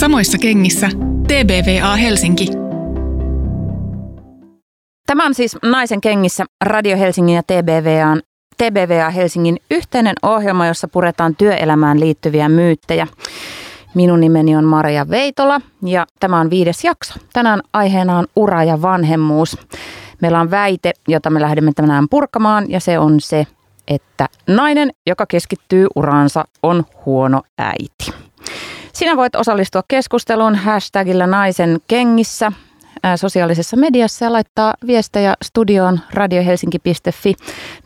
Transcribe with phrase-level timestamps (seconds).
[0.00, 0.88] Samoissa kengissä
[1.26, 2.46] TBVA Helsinki.
[5.06, 8.22] Tämä on siis Naisen kengissä Radio Helsingin ja TBVAn,
[8.56, 13.06] TBVA Helsingin yhteinen ohjelma, jossa puretaan työelämään liittyviä myyttejä.
[13.94, 17.14] Minun nimeni on Maria Veitola ja tämä on viides jakso.
[17.32, 19.58] Tänään aiheena on ura ja vanhemmuus.
[20.22, 23.46] Meillä on väite, jota me lähdemme tänään purkamaan ja se on se,
[23.88, 28.25] että nainen, joka keskittyy uraansa, on huono äiti.
[28.96, 32.52] Sinä voit osallistua keskusteluun hashtagillä naisen kengissä
[33.16, 37.34] sosiaalisessa mediassa ja laittaa viestejä studioon radiohelsinki.fi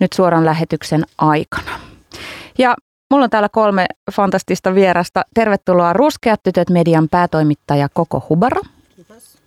[0.01, 1.71] nyt suoran lähetyksen aikana.
[2.59, 2.75] Ja
[3.11, 5.23] mulla on täällä kolme fantastista vierasta.
[5.35, 8.61] Tervetuloa Ruskeat tytöt median päätoimittaja Koko Hubara.
[8.97, 9.38] Kiitos.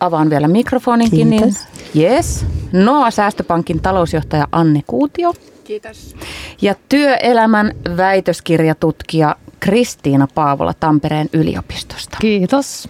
[0.00, 1.30] Avaan vielä mikrofoninkin.
[1.30, 1.62] Niin- Kiitos.
[1.94, 2.46] Niin, yes.
[2.72, 5.34] Noa Säästöpankin talousjohtaja Anne Kuutio.
[5.64, 6.16] Kiitos.
[6.62, 12.18] Ja työelämän väitöskirjatutkija Kristiina Paavola Tampereen yliopistosta.
[12.20, 12.88] Kiitos.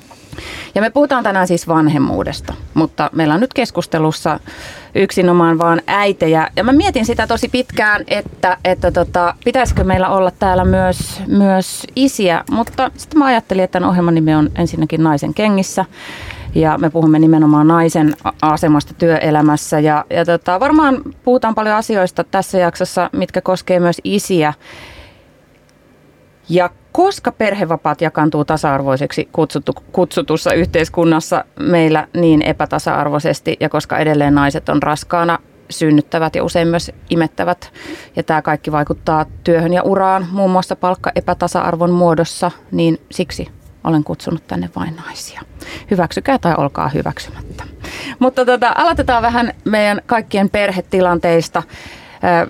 [0.75, 4.41] Ja me puhutaan tänään siis vanhemmuudesta, mutta meillä on nyt keskustelussa
[4.95, 6.51] yksinomaan vaan äitejä.
[6.57, 11.87] Ja mä mietin sitä tosi pitkään, että, että tota, pitäisikö meillä olla täällä myös, myös
[11.97, 15.85] isiä, mutta sitten mä ajattelin, että tämän ohjelman nimi on ensinnäkin Naisen kengissä
[16.55, 19.81] ja me puhumme nimenomaan naisen asemasta työelämässä.
[19.81, 24.55] Ja, ja tota, varmaan puhutaan paljon asioista tässä jaksossa, mitkä koskee myös isiä.
[26.49, 34.69] Ja koska perhevapaat jakantuu tasa-arvoiseksi kutsuttu, kutsutussa yhteiskunnassa meillä niin epätasa-arvoisesti ja koska edelleen naiset
[34.69, 35.39] on raskaana,
[35.71, 37.73] synnyttävät ja usein myös imettävät.
[38.17, 43.49] Ja tämä kaikki vaikuttaa työhön ja uraan, muun muassa palkka epätasa-arvon muodossa, niin siksi
[43.85, 45.41] olen kutsunut tänne vain naisia.
[45.91, 47.65] Hyväksykää tai olkaa hyväksymättä.
[48.19, 51.63] Mutta tota, aloitetaan vähän meidän kaikkien perhetilanteista.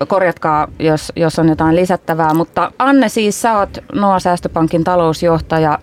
[0.08, 2.34] Korjatkaa, jos, jos on jotain lisättävää.
[2.34, 5.78] Mutta Anne siis, sä oot Noa Säästöpankin talousjohtaja.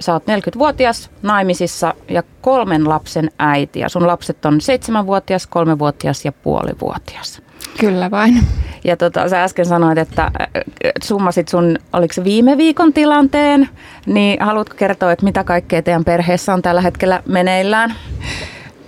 [0.00, 3.80] Sä oot 40-vuotias, naimisissa ja kolmen lapsen äiti.
[3.80, 7.42] Ja sun lapset on 7-vuotias, 3-vuotias ja puolivuotias.
[7.80, 8.42] Kyllä vain.
[8.84, 10.30] Ja tota, sä äsken sanoit, että
[11.02, 13.68] summasit sun, oliko se viime viikon tilanteen,
[14.06, 17.94] niin haluatko kertoa, että mitä kaikkea teidän perheessä on tällä hetkellä meneillään?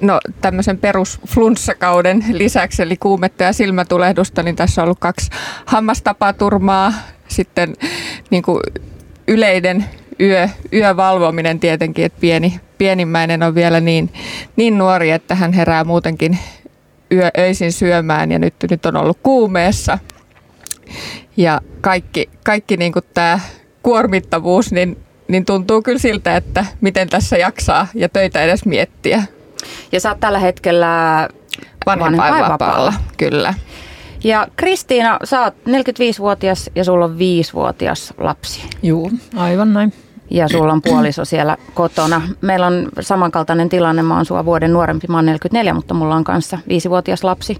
[0.02, 5.30] No tämmöisen perusflunssakauden lisäksi, eli kuumetta ja silmätulehdusta, niin tässä on ollut kaksi
[5.66, 6.92] hammastapaturmaa,
[7.28, 7.74] sitten
[8.30, 8.60] niin kuin
[9.28, 9.84] yleiden
[10.20, 14.12] yö, yövalvominen tietenkin, että pieni, pienimmäinen on vielä niin,
[14.56, 16.38] niin nuori, että hän herää muutenkin
[17.12, 19.98] yö, öisin syömään ja nyt, nyt on ollut kuumeessa.
[21.36, 23.40] Ja kaikki, kaikki niin tämä
[23.82, 24.96] kuormittavuus, niin,
[25.28, 29.22] niin tuntuu kyllä siltä, että miten tässä jaksaa ja töitä edes miettiä.
[29.93, 31.28] Ja sä oot tällä hetkellä
[31.87, 32.95] vanhempainvapaalla.
[33.17, 33.55] Kyllä.
[34.25, 38.62] Ja Kristiina, sä oot 45-vuotias ja sulla on 5-vuotias lapsi.
[38.83, 39.93] Joo, aivan näin
[40.33, 42.23] ja sulla on puoliso siellä kotona.
[42.41, 46.25] Meillä on samankaltainen tilanne, mä oon sua vuoden nuorempi, mä oon 44, mutta mulla on
[46.25, 47.56] kanssa viisivuotias lapsi,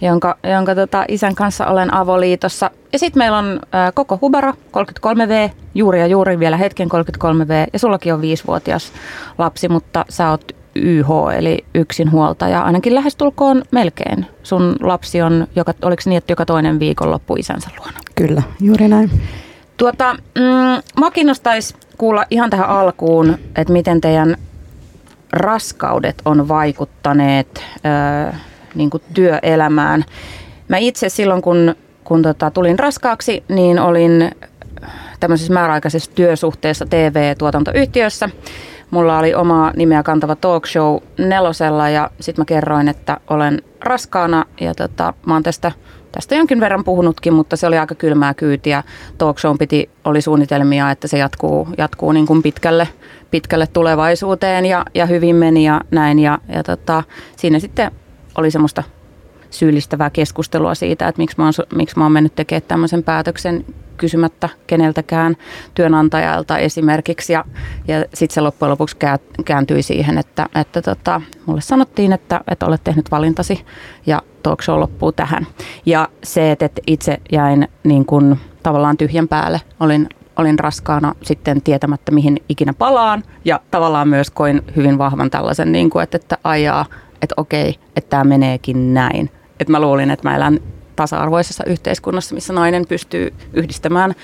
[0.00, 2.70] jonka, jonka tota, isän kanssa olen avoliitossa.
[2.92, 7.78] Ja sitten meillä on ä, koko Hubara, 33V, juuri ja juuri vielä hetken 33V, ja
[7.78, 8.92] sullakin on viisivuotias
[9.38, 11.08] lapsi, mutta sä oot YH,
[11.38, 14.26] eli yksinhuoltaja, ainakin lähestulkoon melkein.
[14.42, 17.98] Sun lapsi on, joka, oliko niin, että joka toinen viikonloppu isänsä luona?
[18.14, 19.10] Kyllä, juuri näin.
[19.76, 24.36] Tuota, mm, mä kiinnostaisi kuulla ihan tähän alkuun, että miten teidän
[25.32, 27.64] raskaudet on vaikuttaneet
[28.30, 28.36] ö,
[28.74, 30.04] niin kuin työelämään.
[30.68, 31.74] Mä itse silloin, kun,
[32.04, 34.30] kun tota, tulin raskaaksi, niin olin
[35.20, 38.30] tämmöisessä määräaikaisessa työsuhteessa TV-tuotantoyhtiössä.
[38.90, 44.44] Mulla oli oma nimeä kantava talk show nelosella ja sitten mä kerroin, että olen raskaana
[44.60, 45.72] ja tota, mä oon tästä
[46.12, 48.82] tästä jonkin verran puhunutkin, mutta se oli aika kylmää kyytiä.
[49.18, 52.88] Talk show piti, oli suunnitelmia, että se jatkuu, jatkuu niin kuin pitkälle,
[53.30, 56.18] pitkälle tulevaisuuteen ja, ja hyvin meni ja näin.
[56.18, 57.02] Ja, ja tota,
[57.36, 57.90] siinä sitten
[58.38, 58.82] oli semmoista
[59.50, 63.64] syyllistävää keskustelua siitä, että miksi mä oon, miksi mä oon mennyt tekemään tämmöisen päätöksen
[64.00, 65.36] kysymättä keneltäkään
[65.74, 67.32] työnantajalta esimerkiksi.
[67.32, 67.44] Ja,
[67.88, 68.96] ja sitten se loppujen lopuksi
[69.44, 73.64] kääntyi siihen, että, että tota, mulle sanottiin, että, että olet tehnyt valintasi
[74.06, 75.46] ja talk show loppuu tähän.
[75.86, 82.12] Ja se, että itse jäin niin kuin, tavallaan tyhjän päälle, olin olin raskaana sitten tietämättä,
[82.12, 83.22] mihin ikinä palaan.
[83.44, 86.86] Ja tavallaan myös koin hyvin vahvan tällaisen, niin kuin, että, että ajaa,
[87.22, 89.30] että okei, että tämä meneekin näin.
[89.60, 90.60] Että mä luulin, että mä elän
[90.96, 94.14] tasa-arvoisessa yhteiskunnassa, missä nainen pystyy yhdistämään,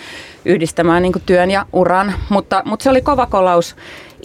[0.44, 2.14] yhdistämään niin työn ja uran.
[2.28, 3.76] Mutta, mutta se oli kova kolaus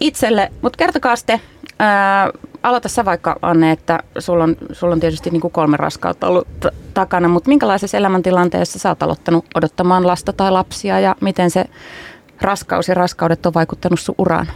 [0.01, 0.51] itselle.
[0.61, 1.41] Mutta kertokaa sitten,
[1.79, 2.29] ää,
[2.63, 6.47] aloita sä vaikka Anne, että sulla on, sulla on tietysti niin kuin kolme raskautta ollut
[6.59, 11.65] t- takana, mutta minkälaisessa elämäntilanteessa sä oot aloittanut odottamaan lasta tai lapsia ja miten se
[12.41, 14.47] raskaus ja raskaudet on vaikuttanut sun uraan?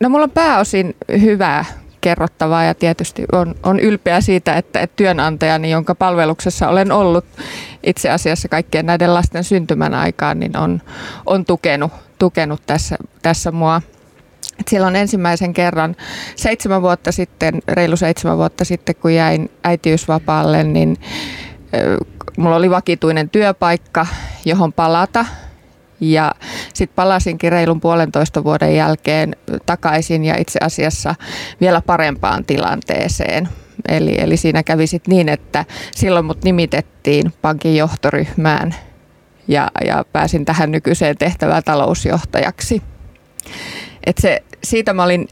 [0.00, 1.64] No mulla on pääosin hyvää
[2.00, 7.24] kerrottavaa ja tietysti on, on ylpeä siitä, että, että työnantajani, jonka palveluksessa olen ollut
[7.82, 10.82] itse asiassa kaikkien näiden lasten syntymän aikaan, niin on,
[11.26, 13.82] on tukenut, tukenut tässä, tässä mua.
[14.60, 15.96] Et silloin ensimmäisen kerran
[16.36, 20.96] seitsemän vuotta sitten, reilu seitsemän vuotta sitten, kun jäin äitiysvapaalle, niin
[22.36, 24.06] mulla oli vakituinen työpaikka,
[24.44, 25.24] johon palata–
[26.00, 26.34] ja
[26.74, 29.36] sitten palasinkin reilun puolentoista vuoden jälkeen
[29.66, 31.14] takaisin ja itse asiassa
[31.60, 33.48] vielä parempaan tilanteeseen.
[33.88, 35.64] Eli, eli siinä kävi sit niin, että
[35.94, 38.74] silloin mut nimitettiin pankin johtoryhmään
[39.48, 42.82] ja, ja pääsin tähän nykyiseen tehtävään talousjohtajaksi.
[44.06, 45.28] Et se, siitä mä olin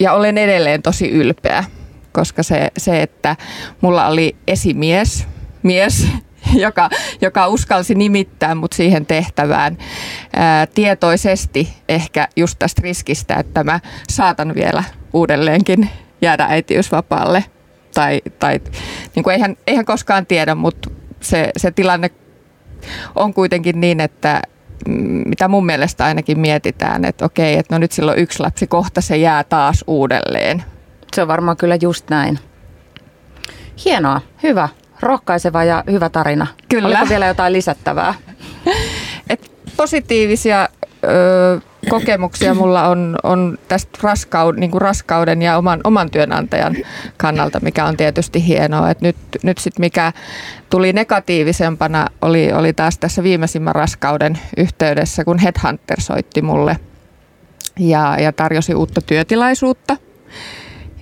[0.00, 1.64] ja olen edelleen tosi ylpeä,
[2.12, 3.36] koska se, se että
[3.80, 5.26] mulla oli esimies,
[5.62, 6.08] mies,
[6.66, 6.90] joka,
[7.20, 9.78] joka uskalsi nimittää mut siihen tehtävään
[10.36, 15.90] ää, tietoisesti ehkä just tästä riskistä, että mä saatan vielä uudelleenkin
[16.22, 17.44] jäädä äitiysvapaalle.
[17.94, 18.60] Tai, tai
[19.14, 20.90] niin kuin eihän, eihän koskaan tiedä, mutta
[21.20, 22.10] se, se tilanne
[23.14, 24.42] on kuitenkin niin, että
[24.88, 29.00] mm, mitä mun mielestä ainakin mietitään, että okei, että no nyt silloin yksi lapsi, kohta
[29.00, 30.64] se jää taas uudelleen.
[31.14, 32.38] Se on varmaan kyllä just näin.
[33.84, 34.68] Hienoa, hyvä
[35.00, 36.46] rohkaiseva ja hyvä tarina.
[36.68, 36.88] Kyllä.
[36.88, 38.14] Oliko vielä jotain lisättävää?
[39.30, 40.68] Et positiivisia
[41.04, 46.76] ö, kokemuksia mulla on, on tästä raskauden, niin raskauden ja oman, oman työnantajan
[47.16, 48.90] kannalta, mikä on tietysti hienoa.
[48.90, 50.12] Et nyt nyt sit mikä
[50.70, 56.76] tuli negatiivisempana oli, oli taas tässä viimeisimmän raskauden yhteydessä, kun Headhunter soitti mulle
[57.78, 59.96] ja, ja tarjosi uutta työtilaisuutta.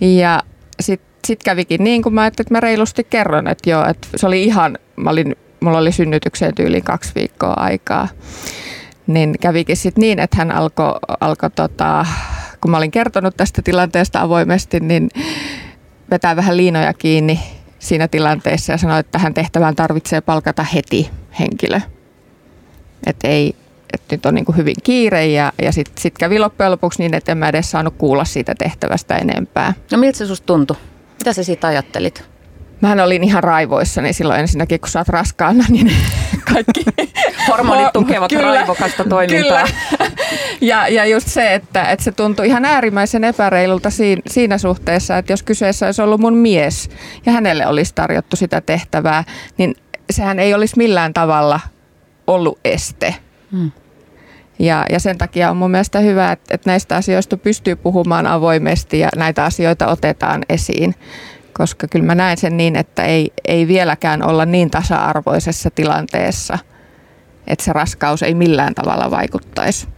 [0.00, 0.42] Ja
[0.80, 4.42] sitten sitten kävikin niin, kuin mä että mä reilusti kerron, että joo, että se oli
[4.42, 8.08] ihan, mä olin, mulla oli synnytykseen tyyliin kaksi viikkoa aikaa.
[9.06, 12.06] Niin kävikin sitten niin, että hän alkoi, alko, tota,
[12.60, 15.08] kun mä olin kertonut tästä tilanteesta avoimesti, niin
[16.10, 17.40] vetää vähän liinoja kiinni
[17.78, 21.80] siinä tilanteessa ja sanoi, että tähän tehtävään tarvitsee palkata heti henkilö.
[23.06, 23.54] Että ei,
[23.92, 27.14] että nyt on niin kuin hyvin kiire ja, ja sitten sit kävi loppujen lopuksi niin,
[27.14, 29.74] että en mä edes saanut kuulla siitä tehtävästä enempää.
[29.92, 30.76] No miltä se susta tuntui?
[31.22, 32.24] Mitä sä siitä ajattelit?
[32.80, 35.92] Mähän olin ihan raivoissani silloin ensinnäkin, kun sä oot raskaana, niin
[36.52, 36.84] kaikki
[37.48, 39.64] hormonit tukevat kyllä, raivokasta toimintaa.
[39.64, 40.10] Kyllä.
[40.60, 45.32] Ja, ja just se, että, että se tuntui ihan äärimmäisen epäreilulta siinä, siinä suhteessa, että
[45.32, 46.90] jos kyseessä olisi ollut mun mies
[47.26, 49.24] ja hänelle olisi tarjottu sitä tehtävää,
[49.58, 49.74] niin
[50.10, 51.60] sehän ei olisi millään tavalla
[52.26, 53.14] ollut este.
[53.52, 53.70] Hmm.
[54.58, 58.98] Ja, ja sen takia on mun mielestä hyvä, että, että näistä asioista pystyy puhumaan avoimesti
[58.98, 60.94] ja näitä asioita otetaan esiin.
[61.52, 66.58] Koska kyllä mä näen sen niin, että ei, ei vieläkään olla niin tasa-arvoisessa tilanteessa,
[67.46, 69.88] että se raskaus ei millään tavalla vaikuttaisi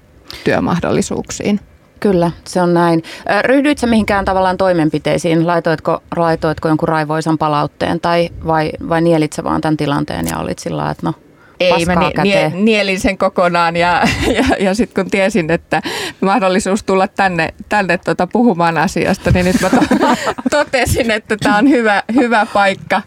[0.45, 1.61] työmahdollisuuksiin.
[2.01, 3.03] Kyllä, se on näin.
[3.43, 5.47] Ryhdyitkö mihinkään tavallaan toimenpiteisiin?
[5.47, 10.91] Laitoitko, laitoitko jonkun raivoisan palautteen tai vai, vai nielitsä vaan tämän tilanteen ja olit sillä
[10.91, 11.15] että no
[11.61, 14.03] ei, mä nie, nielin sen kokonaan ja,
[14.39, 15.83] ja, ja sitten kun tiesin, että
[16.21, 19.81] mahdollisuus tulla tänne, tänne tota puhumaan asiasta, niin nyt mä to,
[20.59, 23.03] totesin, että tämä on hyvä, hyvä paikka,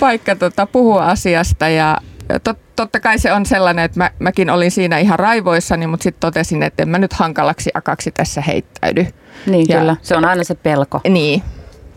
[0.00, 1.98] paikka tota puhua asiasta ja
[2.44, 6.20] tot, totta kai se on sellainen, että mä, mäkin olin siinä ihan raivoissani, mutta sitten
[6.20, 9.06] totesin, että en mä nyt hankalaksi akaksi tässä heittäydy.
[9.46, 11.00] Niin ja, kyllä, se on aina se pelko.
[11.08, 11.42] Niin,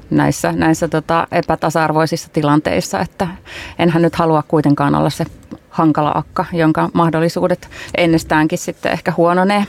[0.10, 3.28] näissä, näissä tota epätasa-arvoisissa tilanteissa, että
[3.80, 5.26] enhän nyt halua kuitenkaan olla se
[5.70, 9.66] hankala akka, jonka mahdollisuudet ennestäänkin sitten ehkä huononee.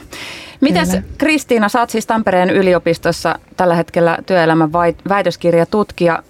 [0.60, 1.02] Mites Kyllä.
[1.18, 4.72] Kristiina, sä oot siis Tampereen yliopistossa tällä hetkellä työelämän
[5.08, 6.22] väitöskirjatutkija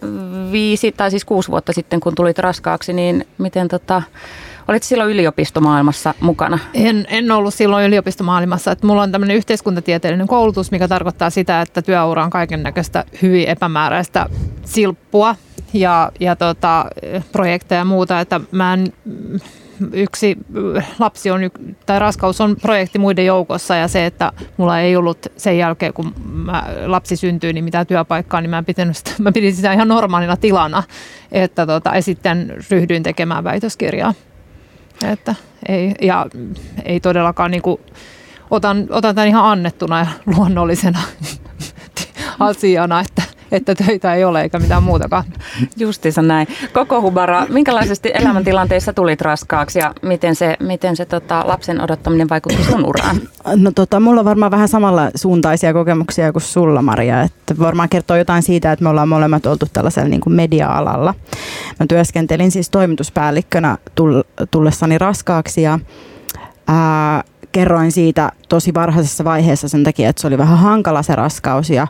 [0.53, 4.03] viisi tai siis kuusi vuotta sitten, kun tulit raskaaksi, niin miten tota,
[4.69, 6.59] Olit silloin yliopistomaailmassa mukana?
[6.75, 8.73] En, en ollut silloin yliopistomaailmassa.
[8.73, 13.49] Että mulla on tämmöinen yhteiskuntatieteellinen koulutus, mikä tarkoittaa sitä, että työura on kaiken näköistä hyvin
[13.49, 14.27] epämääräistä
[14.65, 15.37] silppua
[15.73, 16.85] ja, ja tota,
[17.33, 18.21] projekteja ja muuta.
[18.21, 18.93] Että mä en,
[19.93, 20.37] yksi
[20.99, 21.41] lapsi on,
[21.87, 26.15] tai raskaus on projekti muiden joukossa ja se, että mulla ei ollut sen jälkeen, kun
[26.33, 30.37] mä, lapsi syntyy, niin mitään työpaikkaa, niin mä, pitänyt sitä, mä pidin sitä ihan normaalina
[30.37, 30.83] tilana,
[31.33, 34.15] että tota, sitten ryhdyin tekemään väitöskirjaa.
[35.05, 35.35] Että
[35.69, 36.26] ei, ja
[36.85, 37.81] ei todellakaan niin kuin,
[38.50, 40.99] otan, otan tämän ihan annettuna ja luonnollisena
[42.40, 45.25] asiana, että että töitä ei ole eikä mitään muutakaan.
[45.76, 46.49] Justiinsa näin.
[46.73, 52.64] Koko Hubara, minkälaisesti elämäntilanteissa tulit raskaaksi ja miten se, miten se tota, lapsen odottaminen vaikutti
[52.64, 53.17] sun uraan?
[53.57, 57.23] No tota, mulla on varmaan vähän samalla suuntaisia kokemuksia kuin sulla Maria.
[57.23, 61.14] Että varmaan kertoo jotain siitä, että me ollaan molemmat oltu tällaisella niin kuin media-alalla.
[61.81, 63.78] Mä työskentelin siis toimituspäällikkönä
[64.50, 65.78] tullessani raskaaksi ja
[66.69, 71.71] ää, kerroin siitä tosi varhaisessa vaiheessa sen takia, että se oli vähän hankala se raskaus
[71.71, 71.87] ja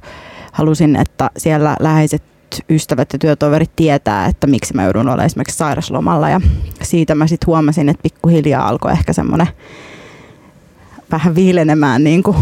[0.58, 2.22] halusin, että siellä läheiset
[2.70, 6.40] ystävät ja työtoverit tietää, että miksi mä joudun olemaan esimerkiksi sairaslomalla ja
[6.82, 9.46] siitä mä sitten huomasin, että pikkuhiljaa alkoi ehkä semmoinen
[11.10, 12.36] vähän viilenemään niin kuin,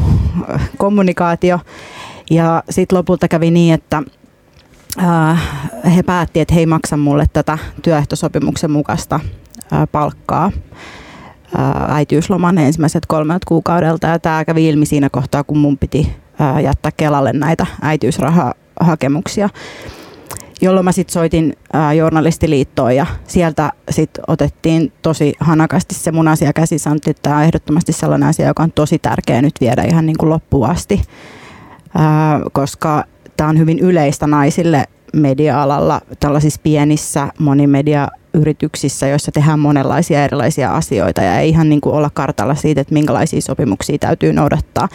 [0.79, 1.61] kommunikaatio.
[2.31, 4.03] Ja sitten lopulta kävi niin, että
[5.03, 5.43] äh,
[5.97, 9.21] he päätti, että he ei maksa mulle tätä työehtosopimuksen mukaista
[9.73, 10.53] äh, palkkaa
[11.59, 14.07] äh, äitiysloman ensimmäiset kolmelta kuukaudelta.
[14.07, 16.26] Ja tämä kävi ilmi siinä kohtaa, kun mun piti
[16.63, 19.49] jättää Kelalle näitä äitiysrahahakemuksia
[20.61, 26.53] jolloin mä sitten soitin ää, journalistiliittoon ja sieltä sitten otettiin tosi hanakasti se mun asia
[26.53, 26.79] käsi.
[26.79, 30.17] Sanottiin, että tämä on ehdottomasti sellainen asia, joka on tosi tärkeä nyt viedä ihan niin
[30.19, 31.03] kuin loppuun asti,
[31.95, 33.05] ää, koska
[33.37, 41.23] tämä on hyvin yleistä naisille media-alalla, tällaisissa pienissä monimedia yrityksissä, joissa tehdään monenlaisia erilaisia asioita
[41.23, 44.89] ja ei ihan niin kuin olla kartalla siitä, että minkälaisia sopimuksia täytyy noudattaa.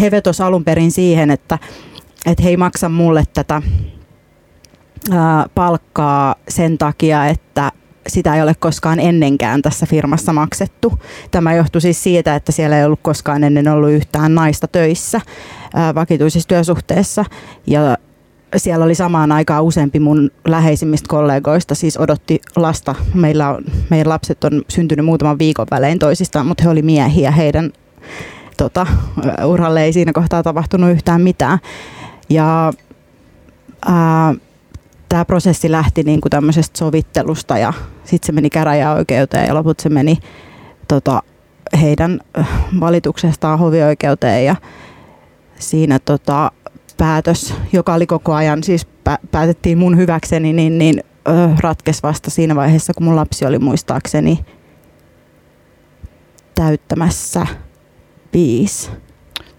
[0.00, 1.58] He vetosivat alun perin siihen, että,
[2.26, 3.62] että he ei maksa mulle tätä
[5.54, 7.72] palkkaa sen takia, että
[8.08, 10.98] sitä ei ole koskaan ennenkään tässä firmassa maksettu.
[11.30, 15.20] Tämä johtui siis siitä, että siellä ei ollut koskaan ennen ollut yhtään naista töissä
[15.94, 17.24] vakituisessa työsuhteessa.
[17.66, 17.96] Ja
[18.56, 22.94] siellä oli samaan aikaan useampi mun läheisimmistä kollegoista, siis odotti lasta.
[23.14, 27.30] Meillä on, meidän lapset on syntynyt muutaman viikon välein toisistaan, mutta he oli miehiä.
[27.30, 27.72] Heidän
[28.56, 28.86] tota,
[29.44, 31.58] uralle ei siinä kohtaa tapahtunut yhtään mitään.
[32.30, 32.72] Ja
[35.08, 37.72] tämä prosessi lähti niin kuin tämmöisestä sovittelusta ja
[38.04, 40.18] sitten se meni käräjäoikeuteen ja loput se meni
[40.88, 41.22] tota,
[41.80, 42.20] heidän
[42.80, 44.56] valituksestaan hovioikeuteen ja
[45.58, 46.52] siinä tota,
[46.98, 48.86] päätös, joka oli koko ajan, siis
[49.30, 51.04] päätettiin mun hyväkseni, niin, niin
[51.60, 54.44] ratkesi vasta siinä vaiheessa, kun mun lapsi oli muistaakseni
[56.54, 57.46] täyttämässä
[58.32, 58.90] viisi.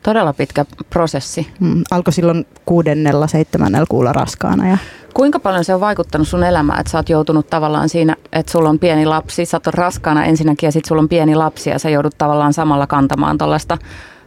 [0.04, 1.48] Todella pitkä prosessi.
[1.60, 4.70] Mm, alkoi silloin kuudennella, seitsemännellä kuulla raskaana.
[4.70, 4.78] Ja...
[5.14, 8.70] Kuinka paljon se on vaikuttanut sun elämään, että sä oot joutunut tavallaan siinä, että sulla
[8.70, 11.90] on pieni lapsi, sä oot raskaana ensinnäkin ja sitten sulla on pieni lapsi ja sä
[11.90, 13.38] joudut tavallaan samalla kantamaan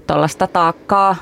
[0.06, 1.16] tuollaista taakkaa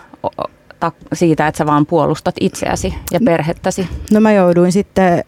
[1.12, 3.88] siitä, että sä vaan puolustat itseäsi ja perhettäsi?
[4.12, 5.24] No mä jouduin sitten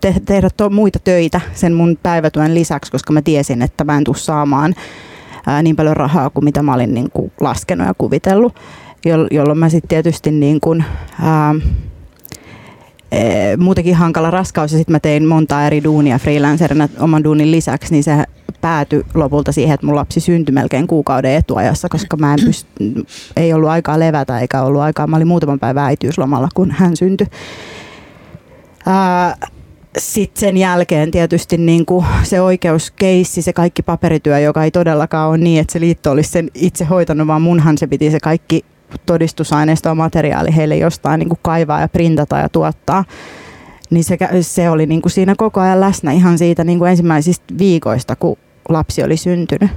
[0.00, 4.04] te- tehdä to- muita töitä sen mun päivätyön lisäksi, koska mä tiesin, että mä en
[4.04, 4.74] tule saamaan
[5.46, 8.54] ää, niin paljon rahaa kuin mitä mä olin niin kuin laskenut ja kuvitellut,
[9.30, 10.84] jolloin mä sitten tietysti niin kuin,
[11.22, 11.54] ää,
[13.58, 18.04] muutenkin hankala raskaus ja sitten mä tein monta eri duunia freelancerina oman duunin lisäksi, niin
[18.04, 18.24] se
[18.60, 23.04] päätyi lopulta siihen, että mun lapsi syntyi melkein kuukauden etuajassa, koska mä en pyst-
[23.36, 25.06] ei ollut aikaa levätä eikä ollut aikaa.
[25.06, 27.26] Mä olin muutaman päivän äitiyslomalla, kun hän syntyi.
[28.86, 29.36] Ää,
[29.98, 35.38] sitten sen jälkeen tietysti niin kuin se oikeuskeissi, se kaikki paperityö, joka ei todellakaan ole
[35.38, 38.64] niin, että se liitto olisi sen itse hoitanut, vaan munhan se piti se kaikki
[39.06, 43.04] todistusaineisto ja materiaali heille jostain niin kuin kaivaa ja printata ja tuottaa.
[43.90, 47.54] Niin se, se oli niin kuin siinä koko ajan läsnä ihan siitä niin kuin ensimmäisistä
[47.58, 48.36] viikoista, kun
[48.68, 49.70] lapsi oli syntynyt.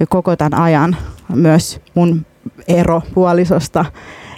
[0.00, 0.96] Ja koko tämän ajan
[1.34, 2.26] myös mun
[2.68, 3.84] ero puolisosta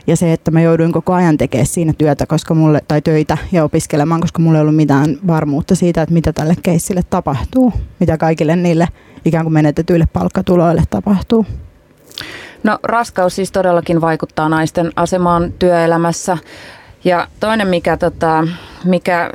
[0.07, 3.65] ja se, että mä jouduin koko ajan tekemään siinä työtä koska mulle, tai töitä ja
[3.65, 8.57] opiskelemaan, koska mulla ei ollut mitään varmuutta siitä, että mitä tälle keissille tapahtuu, mitä kaikille
[8.57, 8.89] niille
[9.25, 11.47] ikään kuin menetetyille palkkatuloille tapahtuu.
[12.67, 16.39] No raskaus siis todellakin vaikuttaa naisten asemaan työelämässä.
[17.05, 18.49] Ja toinen, mikä, tota,
[18.85, 19.31] mikä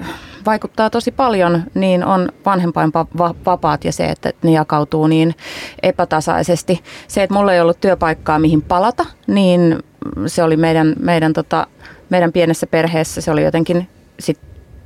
[0.46, 5.36] vaikuttaa tosi paljon, niin on vanhempainvapaat ja se, että ne jakautuu niin
[5.84, 6.84] epätasaisesti.
[7.08, 9.80] Se, että mulla ei ollut työpaikkaa, mihin palata, niin
[10.28, 11.68] se oli meidän, meidän, tota,
[12.10, 14.40] meidän pienessä perheessä, se oli jotenkin sit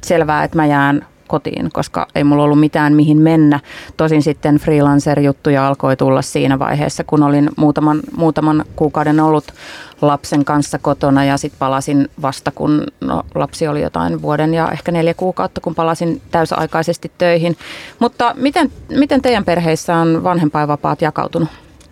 [0.03, 3.59] selvää, että mä jään kotiin, koska ei mulla ollut mitään mihin mennä.
[3.97, 9.53] Tosin sitten freelancer-juttuja alkoi tulla siinä vaiheessa, kun olin muutaman, muutaman kuukauden ollut
[10.01, 14.91] lapsen kanssa kotona ja sitten palasin vasta, kun no, lapsi oli jotain vuoden ja ehkä
[14.91, 17.57] neljä kuukautta, kun palasin täysaikaisesti töihin.
[17.99, 21.49] Mutta miten, miten teidän perheissä on vanhempainvapaat jakautunut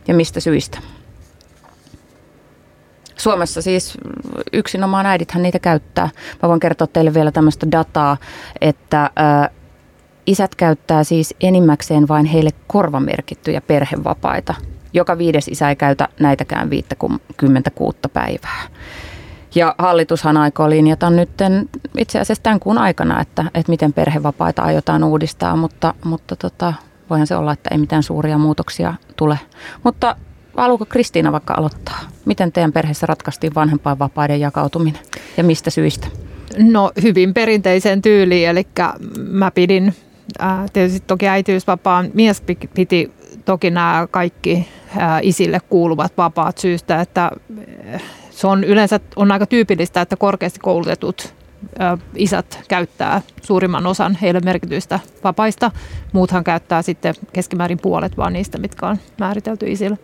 [0.07, 0.77] ja mistä syistä?
[3.17, 3.97] Suomessa siis
[4.53, 6.09] yksinomaan äidithän niitä käyttää.
[6.43, 8.17] Mä voin kertoa teille vielä tämmöistä dataa,
[8.61, 9.09] että ä,
[10.25, 14.53] isät käyttää siis enimmäkseen vain heille korvamerkittyjä perhevapaita.
[14.93, 18.63] Joka viides isä ei käytä näitäkään 56 päivää.
[19.55, 21.29] Ja hallitushan aikoo linjata nyt
[21.97, 26.73] itse asiassa tämän kuun aikana, että, että miten perhevapaita aiotaan uudistaa, mutta, mutta tota,
[27.09, 29.39] voihan se olla, että ei mitään suuria muutoksia tule.
[29.83, 30.15] Mutta
[30.57, 31.99] haluuko Kristiina vaikka aloittaa?
[32.25, 35.01] Miten teidän perheessä ratkaistiin vanhempainvapaiden jakautuminen
[35.37, 36.07] ja mistä syistä?
[36.57, 38.67] No hyvin perinteiseen tyyliin, eli
[39.17, 39.95] mä pidin
[40.39, 42.43] ää, tietysti toki äitiysvapaan, mies
[42.73, 43.11] piti
[43.45, 44.67] toki nämä kaikki
[45.21, 47.31] isille kuuluvat vapaat syystä, että
[48.29, 51.33] se on yleensä on aika tyypillistä, että korkeasti koulutetut
[52.15, 55.71] isät käyttää suurimman osan heille merkityistä vapaista.
[56.13, 59.97] Muuthan käyttää sitten keskimäärin puolet vaan niistä, mitkä on määritelty isille.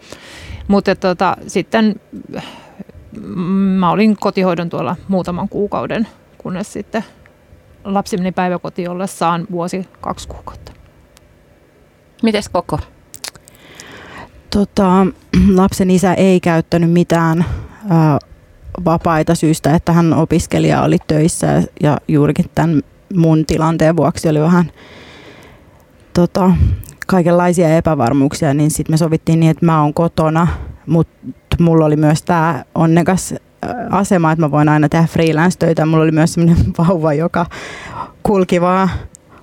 [0.68, 2.01] Mutta tota, sitten
[3.22, 3.42] mm,
[3.80, 7.04] mä olin kotihoidon tuolla muutaman kuukauden, kunnes sitten
[7.84, 10.72] lapsi meni päiväkotiin ollessaan vuosi kaksi kuukautta.
[12.24, 12.80] Mites koko?
[14.50, 15.08] Tota,
[15.62, 17.46] lapsen isä ei käyttänyt mitään
[18.86, 22.82] vapaita syystä, että hän opiskelija oli töissä ja juurikin tämän
[23.16, 24.72] mun tilanteen vuoksi oli vähän
[26.14, 26.52] tota,
[27.08, 30.48] kaikenlaisia epävarmuuksia, niin sitten me sovittiin niin, että mä oon kotona,
[30.86, 31.18] mutta
[31.60, 33.34] mulla oli myös tämä onnekas
[33.90, 35.86] asema, että mä voin aina tehdä freelance-töitä.
[35.86, 37.46] Mulla oli myös semmoinen vauva, joka
[38.24, 38.90] kulki vaan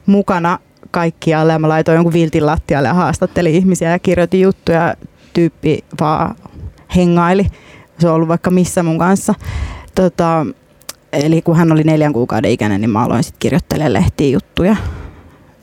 [0.06, 0.58] mukana
[0.90, 4.94] kaikkialle ja mä laitoin jonkun viltin lattialle ja haastattelin ihmisiä ja kirjoitin juttuja.
[5.32, 6.34] Tyyppi vaan
[6.96, 7.46] hengaili
[7.98, 9.34] se on ollut vaikka missä mun kanssa.
[9.94, 10.46] Tota,
[11.12, 14.76] eli kun hän oli neljän kuukauden ikäinen, niin mä aloin sitten kirjoittelemaan lehtiä juttuja.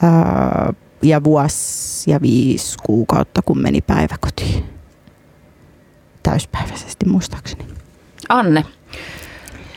[0.04, 0.74] Öö,
[1.04, 4.66] ja vuosi ja viisi kuukautta, kun meni päiväkotiin.
[6.24, 7.66] Täyspäiväisesti muistaakseni.
[8.30, 8.66] Anne,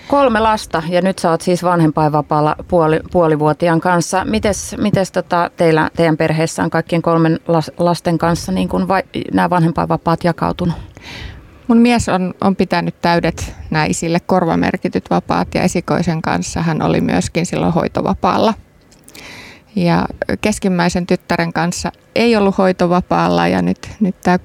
[0.08, 4.24] kolme lasta ja nyt sä oot siis vanhempainvapaalla puoli, puolivuotiaan kanssa.
[4.24, 7.40] Mites, mites tota teillä, teidän perheessä on kaikkien kolmen
[7.78, 10.76] lasten kanssa niin kun vai, nämä vanhempainvapaat jakautunut?
[11.68, 17.46] Mun mies on, on pitänyt täydet näisille korvamerkityt vapaat ja esikoisen kanssa hän oli myöskin
[17.46, 18.54] silloin hoitovapaalla.
[19.76, 20.06] Ja
[20.40, 24.38] keskimmäisen tyttären kanssa ei ollut hoitovapaalla ja nyt, nyt tämä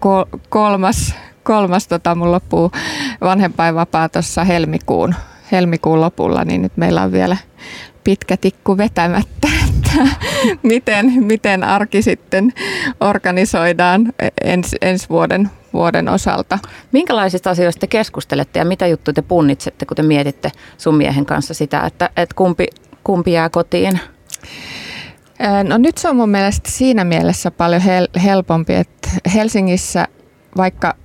[0.49, 2.71] kolmas, kolmas tota, mun loppuu
[3.21, 5.15] vanhempainvapaa tuossa helmikuun,
[5.51, 7.37] helmikuun lopulla, niin nyt meillä on vielä
[8.03, 9.47] pitkä tikku vetämättä,
[9.91, 10.15] että
[10.63, 12.53] miten, miten arki sitten
[12.99, 16.59] organisoidaan ens, ensi vuoden vuoden osalta.
[16.91, 21.53] Minkälaisista asioista te keskustelette ja mitä juttuja te punnitsette, kun te mietitte sun miehen kanssa
[21.53, 22.67] sitä, että, että kumpi,
[23.03, 23.99] kumpi jää kotiin?
[25.67, 30.07] No nyt se on mun mielestä siinä mielessä paljon hel- helpompi, että Helsingissä
[30.57, 30.95] vaikka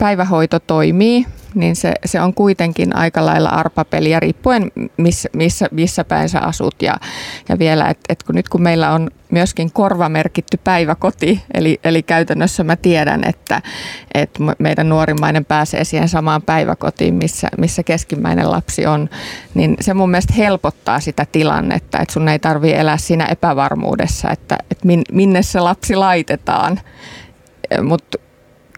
[0.00, 6.28] päivähoito toimii, niin se, se on kuitenkin aika lailla arpapeliä riippuen missä, missä, missä päin
[6.28, 6.82] sä asut.
[6.82, 6.96] Ja,
[7.48, 12.64] ja vielä, että et kun nyt kun meillä on myöskin korvamerkitty päiväkoti, eli, eli käytännössä
[12.64, 13.62] mä tiedän, että,
[14.14, 19.08] että meidän nuorimmainen pääsee siihen samaan päiväkotiin, missä, missä keskimmäinen lapsi on,
[19.54, 24.58] niin se mun mielestä helpottaa sitä tilannetta, että sun ei tarvi elää siinä epävarmuudessa, että,
[24.70, 26.80] että minne se lapsi laitetaan.
[27.82, 28.18] Mutta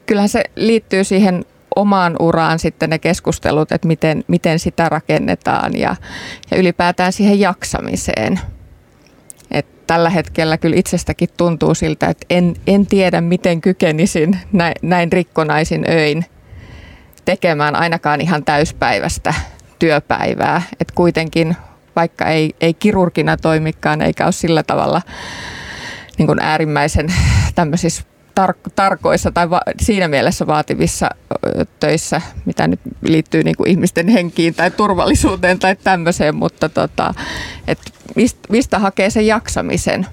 [0.07, 1.45] kyllähän se liittyy siihen
[1.77, 5.97] omaan uraan sitten ne keskustelut, että miten, miten sitä rakennetaan ja,
[6.51, 8.41] ja ylipäätään siihen jaksamiseen.
[9.51, 15.13] Et tällä hetkellä kyllä itsestäkin tuntuu siltä, että en, en tiedä miten kykenisin näin, näin
[15.13, 16.25] rikkonaisin öin
[17.25, 19.35] tekemään ainakaan ihan täyspäivästä
[19.79, 20.63] työpäivää.
[20.81, 21.57] Et kuitenkin
[21.97, 25.03] vaikka ei, ei kirurgina toimikaan eikä ole sillä tavalla
[26.19, 27.07] niin kuin äärimmäisen
[27.55, 28.03] tämmöisissä
[28.41, 31.11] tar- tarkoissa tai va- siinä mielessä vaativissa
[31.81, 37.15] töissä, mitä nyt liittyy niin kuin ihmisten henkiin tai turvallisuuteen tai tämmöiseen, mutta tota,
[37.69, 37.79] et
[38.17, 40.07] mistä, mistä hakee sen jaksamisen?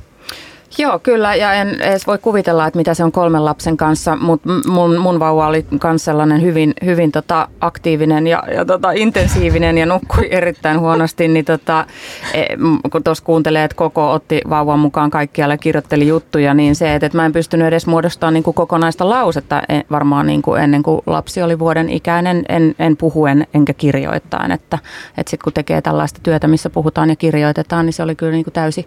[0.78, 4.50] Joo, kyllä, ja en edes voi kuvitella, että mitä se on kolmen lapsen kanssa, mutta
[4.68, 9.86] mun, mun vauva oli myös sellainen hyvin, hyvin tota aktiivinen ja, ja tota intensiivinen ja
[9.86, 11.86] nukkui erittäin huonosti, niin tota,
[12.34, 12.44] e,
[12.92, 17.18] kun tuossa kuuntelee, että koko otti vauvan mukaan kaikkialle kirjoitteli juttuja, niin se, että, että
[17.18, 21.42] mä en pystynyt edes muodostamaan niin kuin kokonaista lausetta varmaan niin kuin ennen kuin lapsi
[21.42, 24.80] oli vuoden ikäinen, en, en puhuen enkä kirjoittain, että,
[25.18, 28.44] että sitten kun tekee tällaista työtä, missä puhutaan ja kirjoitetaan, niin se oli kyllä niin
[28.44, 28.86] kuin täysin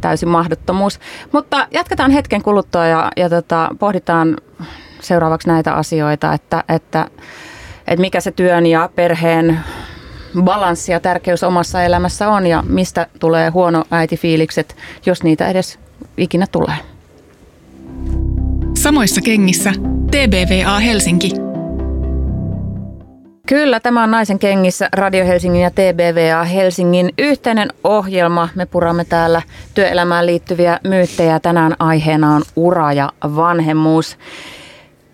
[0.00, 1.00] täysin mahdottomuus.
[1.32, 4.36] Mutta jatketaan hetken kuluttua ja, ja tota, pohditaan
[5.00, 7.06] seuraavaksi näitä asioita, että, että,
[7.86, 9.60] että mikä se työn ja perheen
[10.42, 14.76] balanssi ja tärkeys omassa elämässä on ja mistä tulee huono äitifiilikset,
[15.06, 15.78] jos niitä edes
[16.16, 16.76] ikinä tulee.
[18.74, 19.72] Samoissa kengissä
[20.10, 21.53] TBVA Helsinki
[23.48, 28.48] Kyllä, tämä on Naisen kengissä Radio Helsingin ja TBVA Helsingin yhteinen ohjelma.
[28.54, 29.42] Me puramme täällä
[29.74, 31.40] työelämään liittyviä myyttejä.
[31.40, 34.18] Tänään aiheena on ura ja vanhemmuus.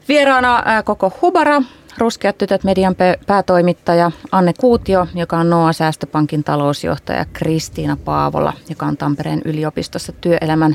[0.09, 1.63] Vieraana koko Hubara,
[1.99, 8.97] Ruskeat tytöt median päätoimittaja Anne Kuutio, joka on Noa Säästöpankin talousjohtaja Kristiina Paavola, joka on
[8.97, 10.75] Tampereen yliopistossa työelämän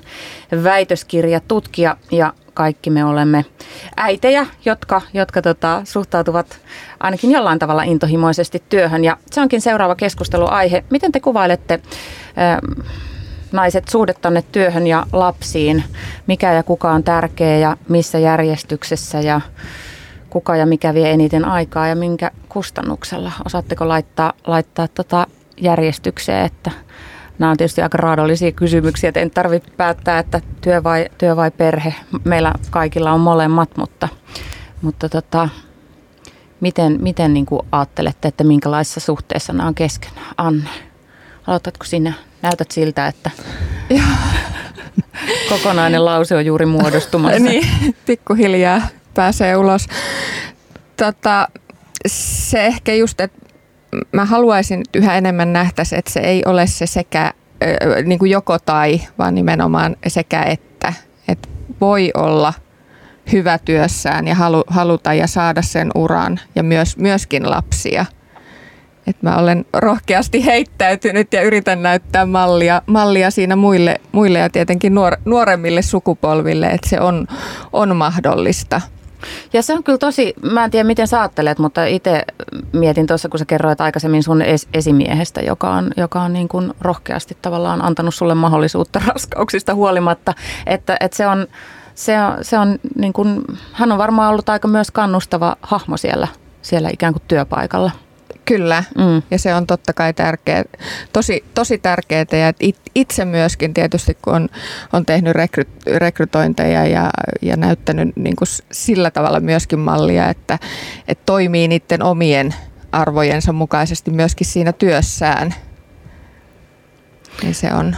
[0.64, 3.46] väitöskirjatutkija ja kaikki me olemme
[3.98, 6.60] äitejä, jotka, jotka tota, suhtautuvat
[7.00, 9.04] ainakin jollain tavalla intohimoisesti työhön.
[9.04, 10.84] Ja se onkin seuraava keskusteluaihe.
[10.90, 11.74] Miten te kuvailette
[12.38, 12.90] ähm,
[13.52, 15.84] naiset suhdettanne työhön ja lapsiin?
[16.28, 19.42] Mikä ja kuka on tärkeä ja missä järjestyksessä ja
[20.30, 23.32] kuka ja mikä vie eniten aikaa ja minkä kustannuksella?
[23.46, 25.28] Osaatteko laittaa, laittaa tota
[25.62, 26.72] järjestykseen, että
[27.40, 31.52] nämä on tietysti aika raadollisia kysymyksiä, että en tarvitse päättää, että työ vai, työ vai
[31.52, 31.96] perhe.
[32.24, 34.08] Meillä kaikilla on molemmat, mutta,
[34.82, 35.50] mutta tota,
[36.62, 40.28] miten, miten niin kuin ajattelette, että minkälaisessa suhteessa nämä on keskenään?
[40.38, 40.70] Anne,
[41.48, 42.14] aloitatko sinä?
[42.42, 43.32] Näytät siltä, että
[45.50, 47.40] kokonainen lause on juuri muodostumassa.
[47.40, 48.82] niin, pikkuhiljaa
[49.14, 49.88] pääsee ulos.
[50.98, 51.48] Tota,
[52.08, 53.45] se ehkä just, että
[54.12, 57.34] mä haluaisin, yhä enemmän nähtäisi, että se ei ole se sekä
[58.06, 60.94] niin kuin joko tai, vaan nimenomaan sekä että.
[61.28, 61.50] Että
[61.82, 62.54] voi olla
[63.32, 68.06] hyvä työssään ja halu, haluta ja saada sen uran ja myös, myöskin lapsia.
[69.08, 74.96] Et mä olen rohkeasti heittäytynyt ja yritän näyttää mallia, mallia siinä muille, muille ja tietenkin
[74.96, 77.28] nuor, nuoremmille sukupolville, että se on,
[77.74, 78.82] on mahdollista–
[79.54, 82.24] ja se on kyllä tosi, mä en tiedä miten sä ajattelet, mutta itse
[82.74, 86.74] mietin tuossa, kun sä kerroit aikaisemmin sun es- esimiehestä, joka on, joka on niin kuin
[86.82, 90.34] rohkeasti tavallaan antanut sulle mahdollisuutta raskauksista huolimatta,
[90.66, 91.48] että, että se on,
[91.96, 96.28] se on, se on niin kuin, hän on varmaan ollut aika myös kannustava hahmo siellä,
[96.62, 97.92] siellä ikään kuin työpaikalla.
[98.46, 99.22] Kyllä, mm.
[99.32, 100.64] ja se on totta kai tärkeä,
[101.14, 102.54] tosi, tosi tärkeää ja
[102.96, 104.50] itse myöskin tietysti kun on,
[104.94, 105.64] on tehnyt rekry,
[105.96, 107.10] rekrytointeja ja,
[107.42, 110.60] ja näyttänyt niin kuin sillä tavalla myöskin mallia, että,
[111.08, 112.56] että toimii niiden omien
[112.92, 115.54] arvojensa mukaisesti myöskin siinä työssään,
[117.42, 117.96] niin se on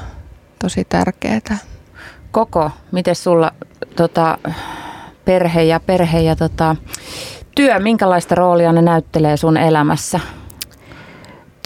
[0.60, 1.58] tosi tärkeää.
[2.32, 3.52] Koko, miten sulla
[3.96, 4.38] tota,
[5.26, 6.76] perhe ja perhe ja tota,
[7.56, 10.20] työ, minkälaista roolia ne näyttelee sun elämässä?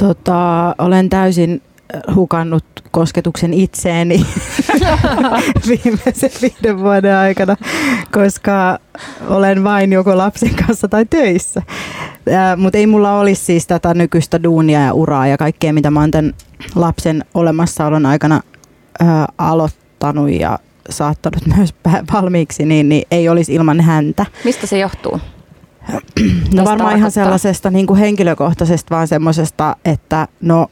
[0.02, 1.62] Tota, olen täysin
[1.96, 4.26] äh, hukannut kosketuksen itseeni
[5.68, 7.56] viimeisen viiden vuoden aikana,
[8.12, 8.80] koska
[9.28, 11.62] olen vain joko lapsen kanssa tai töissä.
[12.30, 16.00] Äh, Mutta ei mulla olisi siis tätä nykyistä duunia ja uraa ja kaikkea, mitä mä
[16.00, 16.34] oon tämän
[16.76, 18.42] lapsen olemassaolon aikana
[19.00, 20.60] ää, äh, aloittanut ja
[20.90, 21.76] saattanut myös
[22.14, 24.26] valmiiksi, niin, niin ei olisi ilman häntä.
[24.46, 25.20] Mistä se johtuu?
[26.56, 30.68] No varmaan ihan sellaisesta niin kuin henkilökohtaisesta, vaan semmoisesta, että no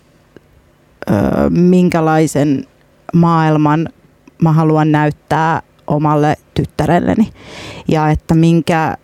[1.09, 1.13] ö,
[1.49, 2.65] minkälaisen
[3.13, 3.89] maailman
[4.41, 7.29] mä haluan näyttää omalle tyttärelleni.
[7.87, 8.97] Ja että minkälaisen,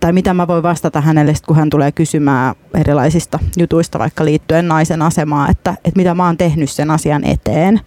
[0.00, 5.02] tai mitä mä voin vastata hänelle, kun hän tulee kysymään erilaisista jutuista, vaikka liittyen naisen
[5.02, 7.80] asemaa, että, että mitä mä oon tehnyt sen asian eteen.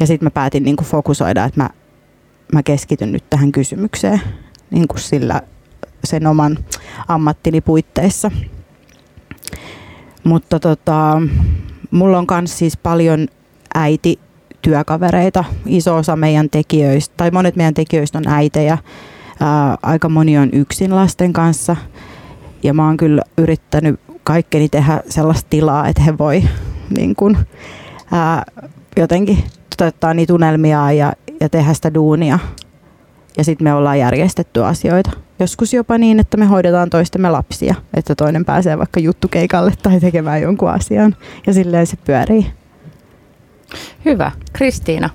[0.00, 1.70] Ja sitten mä päätin niin kuin fokusoida, että mä,
[2.52, 4.20] mä keskityn nyt tähän kysymykseen
[4.70, 5.42] niin kuin sillä
[6.06, 6.58] sen oman
[7.08, 8.30] ammattini puitteissa.
[10.24, 11.22] Mutta tota,
[11.90, 13.28] mulla on myös siis paljon
[13.74, 14.18] äiti
[14.62, 15.44] työkavereita.
[15.66, 18.78] Iso osa meidän tekijöistä, tai monet meidän tekijöistä on äitejä.
[19.40, 21.76] Ää, aika moni on yksin lasten kanssa.
[22.62, 26.42] Ja mä oon kyllä yrittänyt kaikkeni tehdä sellaista tilaa, että he voi
[26.96, 27.36] niin kun,
[28.12, 28.44] ää,
[28.96, 29.44] jotenkin
[29.76, 32.38] toteuttaa niitä unelmia ja, ja tehdä sitä duunia
[33.36, 35.10] ja sitten me ollaan järjestetty asioita.
[35.38, 40.42] Joskus jopa niin, että me hoidetaan toistemme lapsia, että toinen pääsee vaikka juttukeikalle tai tekemään
[40.42, 42.46] jonkun asian ja silleen se pyörii.
[44.04, 44.32] Hyvä.
[44.52, 45.10] Kristiina,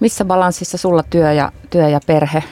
[0.00, 2.42] missä balanssissa sulla työ ja, työ ja perhe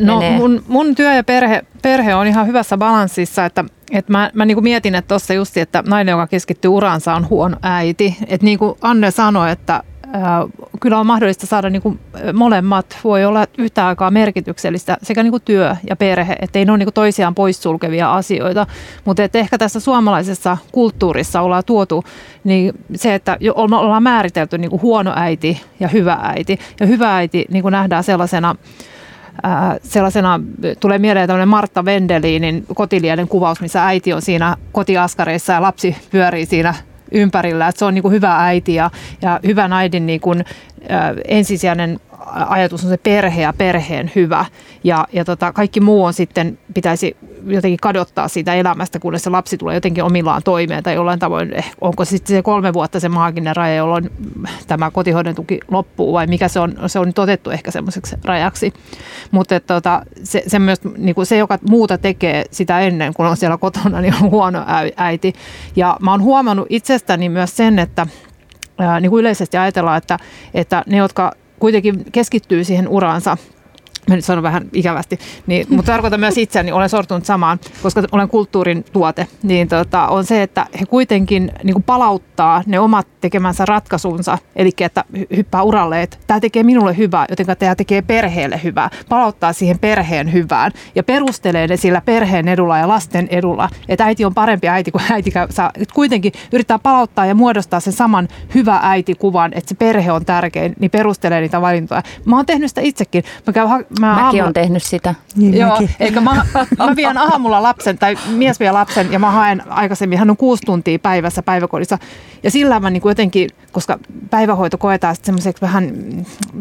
[0.00, 4.44] No mun, mun työ ja perhe, perhe on ihan hyvässä balanssissa, että, että mä, mä
[4.44, 8.16] niin kuin mietin, että tuossa just, että nainen, joka keskittyy uransa, on huono äiti.
[8.26, 9.82] Että niin kuin Anne sanoi, että
[10.80, 12.00] kyllä on mahdollista saada niin kuin
[12.34, 16.78] molemmat, voi olla yhtä aikaa merkityksellistä sekä niin kuin työ ja perhe, ettei ne ole
[16.78, 18.66] niin kuin toisiaan poissulkevia asioita,
[19.04, 22.04] mutta ehkä tässä suomalaisessa kulttuurissa ollaan tuotu
[22.44, 27.44] niin se, että ollaan määritelty niin kuin huono äiti ja hyvä äiti, ja hyvä äiti
[27.50, 28.54] niin kuin nähdään sellaisena,
[29.82, 30.40] sellaisena,
[30.80, 36.46] tulee mieleen tämmöinen Martta Vendelinin kotilieden kuvaus, missä äiti on siinä kotiaskareissa ja lapsi pyörii
[36.46, 36.74] siinä
[37.12, 38.90] ympärillä, että se on niin kuin hyvä äiti ja,
[39.22, 40.44] ja hyvän äidin niin kuin,
[41.28, 44.44] ensisijainen ajatus on se perhe ja perheen hyvä.
[44.86, 49.58] Ja, ja tota, kaikki muu on sitten, pitäisi jotenkin kadottaa siitä elämästä, kunnes se lapsi
[49.58, 53.56] tulee jotenkin omillaan toimeen tai jollain tavoin, eh, onko sitten se kolme vuotta se maaginen
[53.56, 54.10] raja, jolloin
[54.66, 58.72] tämä kotihoidon tuki loppuu vai mikä se on, se on nyt otettu ehkä semmoiseksi rajaksi.
[59.30, 63.36] Mutta tota, se, se, myös, niin kuin se, joka muuta tekee sitä ennen, kun on
[63.36, 64.64] siellä kotona, niin on huono
[64.96, 65.32] äiti.
[65.76, 68.06] Ja mä oon huomannut itsestäni myös sen, että
[68.78, 70.18] ää, niin kuin yleisesti ajatellaan, että,
[70.54, 73.36] että ne, jotka kuitenkin keskittyy siihen uraansa
[74.08, 78.28] mä nyt sanon vähän ikävästi, niin, mutta tarkoitan myös itseäni, olen sortunut samaan, koska olen
[78.28, 83.64] kulttuurin tuote, niin tota, on se, että he kuitenkin niin kuin palauttaa ne omat tekemänsä
[83.64, 85.04] ratkaisunsa, eli että
[85.36, 90.32] hyppää uralle, että tämä tekee minulle hyvää, joten tämä tekee perheelle hyvää, palauttaa siihen perheen
[90.32, 94.90] hyvään ja perustelee ne sillä perheen edulla ja lasten edulla, että äiti on parempi äiti
[94.90, 99.74] kuin äiti saa, että kuitenkin yrittää palauttaa ja muodostaa sen saman hyvä äiti-kuvan, että se
[99.74, 102.02] perhe on tärkein, niin perustelee niitä valintoja.
[102.24, 103.24] Mä oon tehnyt sitä itsekin.
[103.46, 103.68] Mä käyn
[104.00, 104.44] Mä Mäkin aamulla...
[104.44, 105.14] on tehnyt sitä.
[105.36, 106.30] Niin Joo, eikä mä,
[106.78, 110.62] mä vien aamulla lapsen, tai mies vie lapsen, ja mä haen aikaisemmin, hän on kuusi
[110.66, 111.98] tuntia päivässä päiväkodissa.
[112.42, 113.98] Ja sillä mä niin kuin jotenkin, koska
[114.30, 115.92] päivähoito koetaan semmoiseksi vähän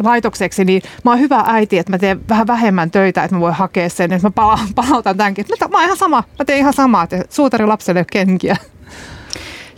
[0.03, 3.53] laitokseksi, niin mä oon hyvä äiti, että mä teen vähän vähemmän töitä, että mä voin
[3.53, 4.31] hakea sen, että mä
[4.75, 5.45] palautan tämänkin.
[5.53, 8.57] Että mä oon ihan sama, mä teen ihan samaa, että suutari lapselle kenkiä.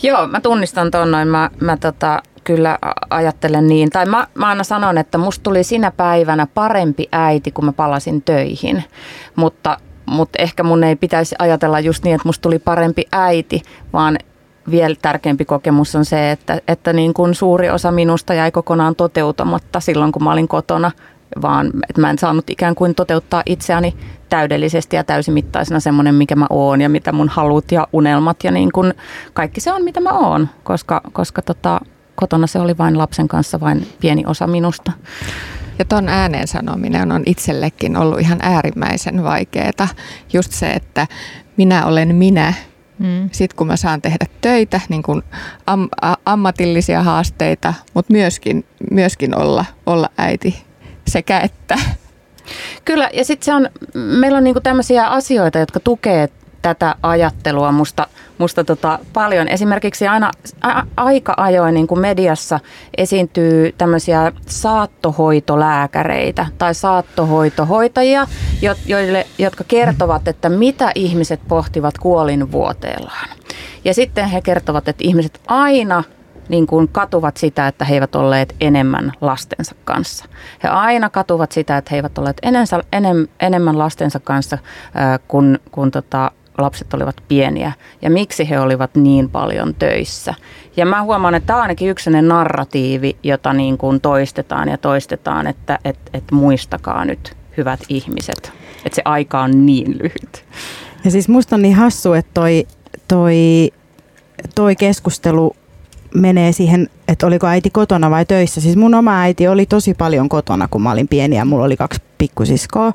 [0.04, 1.28] Joo, mä tunnistan tuon noin.
[1.28, 2.80] Mä, mä tota, kyllä
[3.10, 3.90] ajattelen niin.
[3.90, 8.22] Tai mä, mä aina sanon, että musta tuli sinä päivänä parempi äiti, kun mä palasin
[8.22, 8.84] töihin.
[9.36, 13.62] Mutta, mutta ehkä mun ei pitäisi ajatella just niin, että musta tuli parempi äiti,
[13.94, 14.18] vaan
[14.72, 19.80] vielä tärkeämpi kokemus on se, että, että niin kuin suuri osa minusta jäi kokonaan toteutumatta
[19.80, 20.92] silloin, kun mä olin kotona,
[21.42, 23.96] vaan että mä en saanut ikään kuin toteuttaa itseäni
[24.30, 28.72] täydellisesti ja täysimittaisena semmoinen, mikä mä oon ja mitä mun halut ja unelmat ja niin
[28.72, 28.94] kuin
[29.34, 31.82] kaikki se on, mitä mä oon, koska, koska tota,
[32.20, 34.92] kotona se oli vain lapsen kanssa vain pieni osa minusta.
[35.80, 39.88] Ja ton ääneen sanominen on itsellekin ollut ihan äärimmäisen vaikeaa.
[40.34, 41.08] Just se, että
[41.58, 42.54] minä olen minä.
[43.00, 43.30] Mm.
[43.32, 45.24] Sitten kun mä saan tehdä töitä, niin kun
[45.68, 50.64] am, a, ammatillisia haasteita, mutta myöskin, myöskin olla, olla äiti
[51.08, 51.80] sekä että.
[52.86, 56.30] Kyllä, ja sitten se on, meillä on niinku tämmöisiä asioita, jotka tukee
[56.62, 59.48] tätä ajattelua musta, musta tota paljon.
[59.48, 62.60] Esimerkiksi aina a, aika ajoin niin kuin mediassa
[62.98, 68.28] esiintyy tämmöisiä saattohoitolääkäreitä tai saattohoitohoitajia,
[68.86, 73.30] joille, jotka kertovat, että mitä ihmiset pohtivat kuolinvuoteellaan.
[73.86, 76.04] Ja sitten he kertovat, että ihmiset aina
[76.50, 80.26] niin kuin katuvat sitä, että he eivät olleet enemmän lastensa kanssa.
[80.64, 82.42] He aina katuvat sitä, että he eivät olleet
[83.40, 84.58] enemmän lastensa kanssa,
[85.28, 90.34] kun, kun tota, lapset olivat pieniä ja miksi he olivat niin paljon töissä.
[90.78, 95.48] Ja mä huomaan, että tämä on ainakin yksi narratiivi, jota niin kuin toistetaan ja toistetaan,
[95.48, 98.54] että et, et muistakaa nyt hyvät ihmiset,
[98.86, 100.46] että se aika on niin lyhyt.
[101.06, 102.68] Ja siis musta on niin hassu, että toi,
[103.08, 103.72] toi,
[104.56, 105.56] toi keskustelu
[106.16, 108.62] menee siihen, että oliko äiti kotona vai töissä.
[108.62, 111.78] Siis mun oma äiti oli tosi paljon kotona, kun mä olin pieni ja mulla oli
[111.78, 112.94] kaksi pikkusiskoa.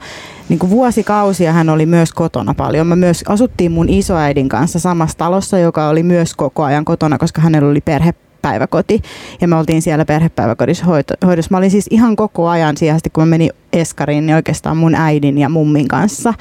[0.48, 2.86] Niin kuin vuosikausia hän oli myös kotona paljon.
[2.86, 7.40] Mä myös asuttiin mun isoäidin kanssa samassa talossa, joka oli myös koko ajan kotona, koska
[7.40, 9.02] hänellä oli perhepäiväkoti.
[9.40, 10.84] Ja me oltiin siellä perhepäiväkodissa
[11.26, 11.48] hoidossa.
[11.50, 15.38] Mä olin siis ihan koko ajan siihen kun mä menin Eskariin, niin oikeastaan mun äidin
[15.38, 16.34] ja mummin kanssa.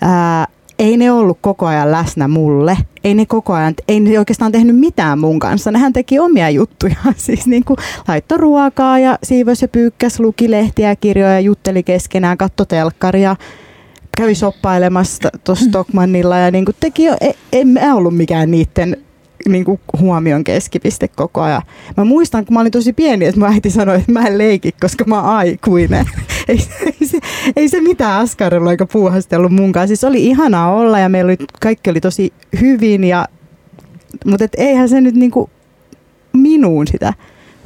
[0.00, 0.46] Ää,
[0.80, 2.78] ei ne ollut koko ajan läsnä mulle.
[3.04, 5.70] Ei ne koko ajan, ei ne oikeastaan tehnyt mitään mun kanssa.
[5.70, 6.96] Nehän teki omia juttuja.
[7.16, 7.76] Siis niin kuin
[8.08, 13.36] laittoi ruokaa ja siivos ja pyykkäs, luki lehtiä, kirjoja, jutteli keskenään, katto telkkaria
[14.16, 18.96] kävi soppailemassa tuossa Stockmannilla ja niin kuin teki jo, ei, ei me ollut mikään niiden
[19.48, 21.62] niin kuin huomion keskipiste koko ajan.
[21.96, 24.72] Mä muistan, kun mä olin tosi pieni, että mä äiti sanoi, että mä en leiki,
[24.80, 26.06] koska mä oon aikuinen.
[26.48, 27.18] ei, ei, se,
[27.56, 29.88] ei se mitään askarrellut eikä puuhastellut munkaan.
[29.88, 33.28] Siis oli ihanaa olla ja meillä oli, kaikki oli tosi hyvin, ja,
[34.24, 35.50] mutta et eihän se nyt niin kuin
[36.32, 37.14] minuun sitä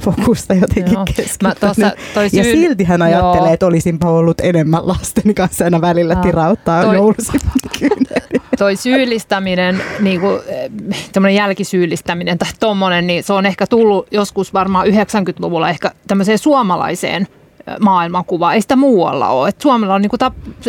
[0.01, 1.89] fokusta jotenkin keskittänyt.
[2.33, 3.55] Ja silti hän ajattelee, Joo.
[3.55, 6.97] että olisinpa ollut enemmän lasten kanssa aina välillä tirauttaa toi,
[8.59, 10.41] Toi syyllistäminen, niin kuin,
[11.35, 17.29] jälkisyyllistäminen tai tommonen, niin se on ehkä tullut joskus varmaan 90-luvulla ehkä tämmöiseen suomalaiseen
[17.81, 18.53] maailmankuva.
[18.53, 19.49] Ei sitä muualla ole.
[19.49, 20.21] Et Suomella on, niin kuin,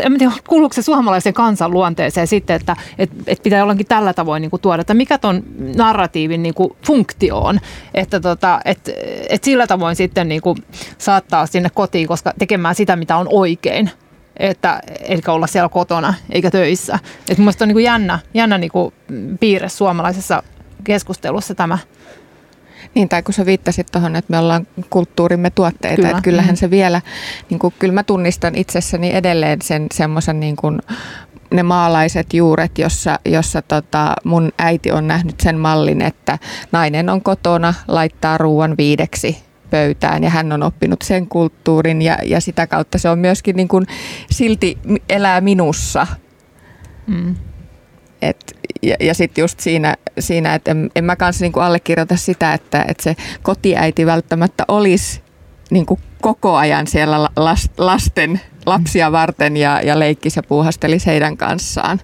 [0.02, 4.42] en tiedä, kuuluuko se suomalaisen kansan luonteeseen sitten, että et, et pitää jollakin tällä tavoin
[4.42, 5.44] niin kuin, tuoda, että mikä ton
[5.76, 7.60] narratiivin niin kuin, funktio on.
[7.94, 8.90] Että tota, et,
[9.30, 10.58] et sillä tavoin sitten niin kuin,
[10.98, 13.92] saattaa sinne kotiin, koska tekemään sitä, mitä on oikein
[14.38, 17.00] että eikä olla siellä kotona eikä töissä.
[17.30, 18.94] Et mun on niin kuin jännä, jännä niin kuin
[19.40, 20.44] piirre suomalaisessa
[20.84, 21.78] keskustelussa tämä.
[22.96, 26.10] Niin, tai kun sä viittasit tuohon, että me ollaan kulttuurimme tuotteita, Kyllä.
[26.10, 26.58] että kyllähän mm.
[26.58, 27.02] se vielä,
[27.50, 30.80] niin kuin, kyllä mä tunnistan itsessäni edelleen sen semmoisen niin kuin,
[31.52, 36.40] ne maalaiset juuret, jossa, jossa tota mun äiti on nähnyt sen mallin, että
[36.72, 39.38] nainen on kotona, laittaa ruoan viideksi
[39.70, 43.68] pöytään ja hän on oppinut sen kulttuurin ja, ja sitä kautta se on myöskin niin
[43.68, 43.86] kuin
[44.32, 44.78] silti
[45.10, 46.08] elää minussa.
[47.08, 47.36] Mm.
[48.22, 52.54] Et, ja ja sitten just siinä, siinä että en, en mä kanssa niinku allekirjoita sitä,
[52.54, 55.22] että, että se kotiäiti välttämättä olisi
[55.72, 57.30] niinku koko ajan siellä
[57.78, 62.00] lasten lapsia varten ja, ja leikkisi ja puuhastelisi heidän kanssaan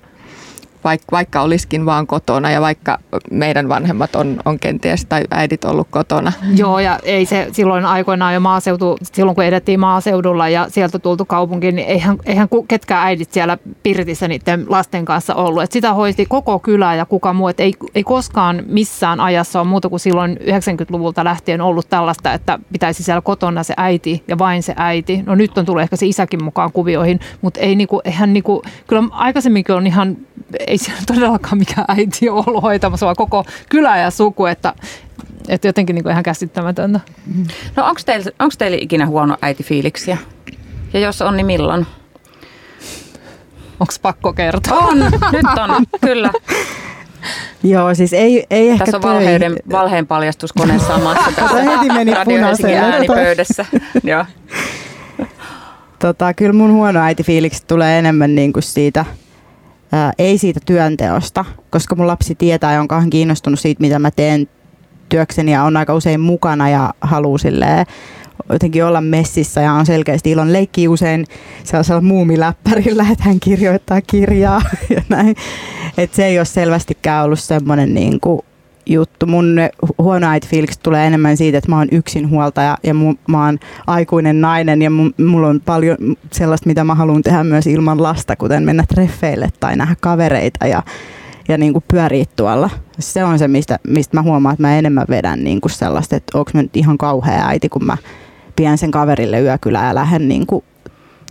[0.84, 3.00] vaikka, olisikin vaan kotona ja vaikka
[3.32, 6.32] meidän vanhemmat on, on kenties tai äidit ollut kotona.
[6.56, 11.26] Joo, ja ei se silloin aikoinaan jo maaseutu, silloin kun edettiin maaseudulla ja sieltä tultu
[11.26, 15.63] kaupunkiin, niin eihän, eihän ketkään äidit siellä pirtissä niiden lasten kanssa ollut.
[15.63, 17.48] Et sitä hoiti koko kylä ja kuka muu.
[17.48, 22.60] Et ei, ei koskaan missään ajassa ole muuta kuin silloin 90-luvulta lähtien ollut tällaista, että
[22.72, 25.24] pitäisi siellä kotona se äiti ja vain se äiti.
[25.26, 29.04] No nyt on tullut ehkä se isäkin mukaan kuvioihin, mutta ei niinku, eihän niinku, kyllä
[29.12, 30.17] aikaisemminkin on ihan
[30.71, 34.73] ei siellä todellakaan mikään äiti ole ollut hoitamassa, vaan koko kylä ja suku, että,
[35.47, 36.99] että jotenkin niin kuin ihan käsittämätöntä.
[37.75, 40.17] No onko teillä, onko teillä ikinä huono äitifiiliksiä?
[40.93, 41.88] Ja jos on, niin milloin?
[43.79, 44.77] Onko pakko kertoa?
[44.77, 44.99] On,
[45.31, 46.31] nyt on, kyllä.
[47.63, 51.31] Joo, siis ei, ei ehkä Tässä on valheiden, valheen paljastuskone samassa.
[51.36, 52.75] Tässä heti meni punaiselle.
[52.75, 53.65] äänipöydässä.
[54.03, 54.25] Joo.
[55.99, 59.05] Tota, kyllä mun huono äitifiiliksi tulee enemmän niin kuin siitä–
[59.91, 64.49] ää, ei siitä työnteosta, koska mun lapsi tietää ja on kiinnostunut siitä, mitä mä teen
[65.10, 67.86] työkseni ja on aika usein mukana ja haluaa silleen,
[68.49, 71.25] jotenkin olla messissä ja on selkeästi ilon leikki usein
[71.63, 74.62] sellaisella muumiläppärillä, että hän kirjoittaa kirjaa
[74.95, 75.36] ja näin.
[75.97, 78.41] Et se ei ole selvästikään ollut semmoinen niin kuin
[78.86, 79.26] juttu.
[79.26, 79.56] Mun
[79.98, 84.82] huono äitifiiliksi tulee enemmän siitä, että mä oon yksinhuoltaja ja mu, mä oon aikuinen nainen
[84.82, 85.98] ja mu, mulla on paljon
[86.32, 90.84] sellaista, mitä mä haluan tehdä myös ilman lasta, kuten mennä treffeille tai nähdä kavereita ja,
[91.48, 92.70] ja niin kuin pyöriä tuolla.
[93.00, 96.38] Se on se, mistä, mistä mä huomaan, että mä enemmän vedän niin kuin sellaista, että
[96.38, 97.98] onko mä nyt ihan kauhea äiti, kun mä
[98.56, 100.63] pidän sen kaverille yökylään ja lähden niin kuin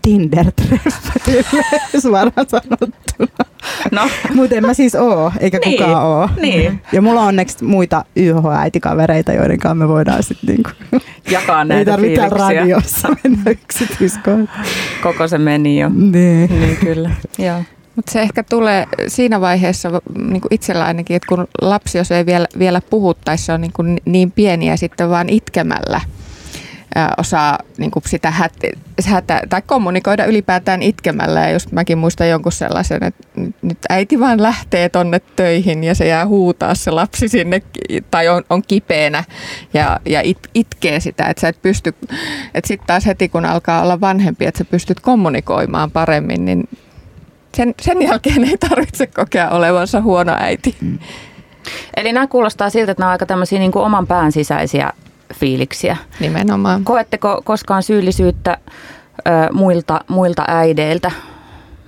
[0.06, 3.44] Tinder-treffeille suoraan sanottuna.
[3.92, 4.08] No.
[4.34, 5.78] Mutta en mä siis oo, eikä niin.
[5.78, 6.28] kukaan oo.
[6.40, 6.82] Niin.
[6.92, 10.70] Ja mulla on onneksi muita YH-äitikavereita, joiden kanssa me voidaan sitten niinku...
[11.30, 14.66] Jakaa näitä Ei tarvitse radiossa mennä yksityiskohtaan.
[15.02, 15.88] Koko se meni jo.
[15.88, 16.60] Niin.
[16.60, 17.62] Niin kyllä, joo.
[17.96, 22.26] Mutta se ehkä tulee siinä vaiheessa niin kuin itsellä ainakin, että kun lapsi, jos ei
[22.26, 26.00] vielä, vielä puhu tai se on niin, kuin niin pieni ja sitten vaan itkemällä–
[27.18, 28.68] osaa niin kuin sitä hätä,
[29.06, 31.40] hätä, tai kommunikoida ylipäätään itkemällä.
[31.40, 33.26] Ja just mäkin muistan jonkun sellaisen, että
[33.62, 37.62] nyt äiti vaan lähtee tonne töihin ja se jää huutaa se lapsi sinne
[38.10, 39.24] tai on, on kipeänä
[39.74, 41.94] ja, ja it, itkee sitä, että sä et pysty,
[42.54, 46.68] että sitten taas heti kun alkaa olla vanhempi, että sä pystyt kommunikoimaan paremmin, niin
[47.56, 50.76] sen, sen jälkeen ei tarvitse kokea olevansa huono äiti.
[50.80, 50.98] Mm.
[51.96, 54.92] Eli nämä kuulostaa siltä, että nämä on aika tämmöisiä niin kuin oman pään sisäisiä
[55.34, 55.96] fiiliksiä.
[56.20, 56.84] Nimenomaan.
[56.84, 58.58] Koetteko koskaan syyllisyyttä
[59.18, 61.10] ö, muilta, muilta äideiltä?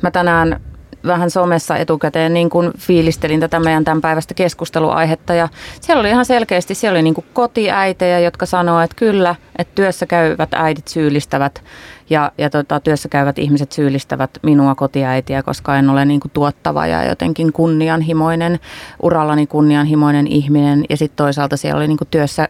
[0.03, 0.61] Mä tänään
[1.07, 5.49] vähän somessa etukäteen niin kuin fiilistelin tätä meidän tämän päivästä keskusteluaihetta ja
[5.81, 10.07] siellä oli ihan selkeästi, siellä oli niin kuin kotiäitejä, jotka sanoo, että kyllä, että työssä
[10.07, 11.63] käyvät äidit syyllistävät
[12.11, 16.87] ja, ja tota, työssä käyvät ihmiset syyllistävät minua kotiäitiä, koska en ole niin kuin tuottava
[16.87, 18.61] ja jotenkin kunnianhimoinen,
[19.03, 22.49] urallani kunnianhimoinen ihminen ja sitten toisaalta siellä oli niin kuin työssä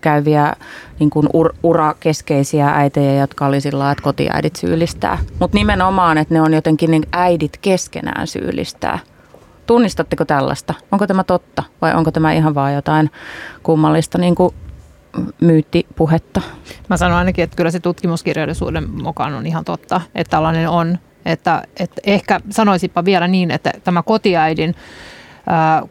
[0.00, 0.52] käyviä
[0.98, 5.18] niin kuin ur, urakeskeisiä äitejä, jotka oli sillä että kotiäidit syyllistää.
[5.38, 8.98] Mutta nimenomaan, että ne on jotenkin niin äidit keskenään syyllistää.
[9.66, 10.74] Tunnistatteko tällaista?
[10.92, 13.10] Onko tämä totta vai onko tämä ihan vaan jotain
[13.62, 14.54] kummallista niin kuin
[15.40, 16.42] myyttipuhetta?
[16.90, 20.98] Mä sanon ainakin, että kyllä se tutkimuskirjallisuuden mukaan on ihan totta, että tällainen on.
[21.26, 24.74] Että, että ehkä sanoisinpa vielä niin, että tämä kotiäidin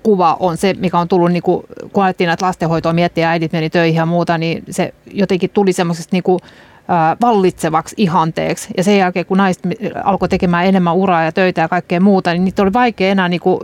[0.03, 1.63] kuva on se, mikä on tullut, niin kuin,
[1.93, 6.15] kun alettiin näitä lastenhoitoa miettiä, äidit meni töihin ja muuta, niin se jotenkin tuli semmoisesta
[6.15, 6.39] niin kuin,
[7.21, 8.69] vallitsevaksi ihanteeksi.
[8.77, 9.63] Ja sen jälkeen, kun naiset
[10.03, 13.39] alkoi tekemään enemmän uraa ja töitä ja kaikkea muuta, niin niitä oli vaikea enää, niin
[13.39, 13.59] kuin,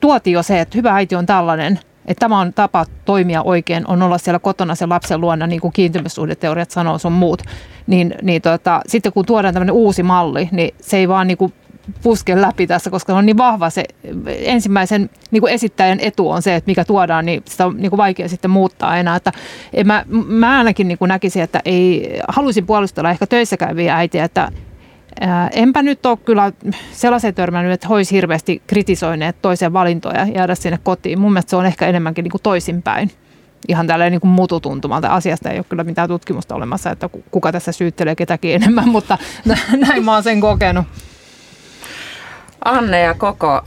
[0.00, 4.02] tuotiin jo se, että hyvä äiti on tällainen, että tämä on tapa toimia oikein, on
[4.02, 7.42] olla siellä kotona sen lapsen luona, niin kuin kiintymyssuhdeteoriat sanoo sun muut.
[7.86, 11.52] Niin, niin tota, sitten kun tuodaan tämmöinen uusi malli, niin se ei vaan niin kuin
[12.02, 13.84] puske läpi tässä, koska on niin vahva se
[14.26, 17.98] ensimmäisen niin kuin esittäjän etu on se, että mikä tuodaan, niin sitä on niin kuin
[17.98, 19.16] vaikea sitten muuttaa enää.
[19.16, 19.32] Että
[19.84, 24.52] mä, mä ainakin niin kuin näkisin, että ei, haluaisin puolustella ehkä töissä käyviä äitiä, että
[25.20, 26.52] ää, enpä nyt ole kyllä
[26.92, 31.20] sellaisen törmännyt, että olisi hirveästi kritisoineet toisen valintoja jäädä sinne kotiin.
[31.20, 33.10] Mun mielestä se on ehkä enemmänkin niin kuin toisinpäin
[33.68, 35.08] ihan tälleen niin mututuntumalta.
[35.08, 39.18] Asiasta ei ole kyllä mitään tutkimusta olemassa, että kuka tässä syyttelee ketäkin enemmän, mutta
[39.86, 40.86] näin mä oon sen kokenut.
[42.66, 43.62] Anne ja Koko,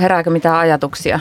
[0.00, 1.20] herääkö mitään ajatuksia?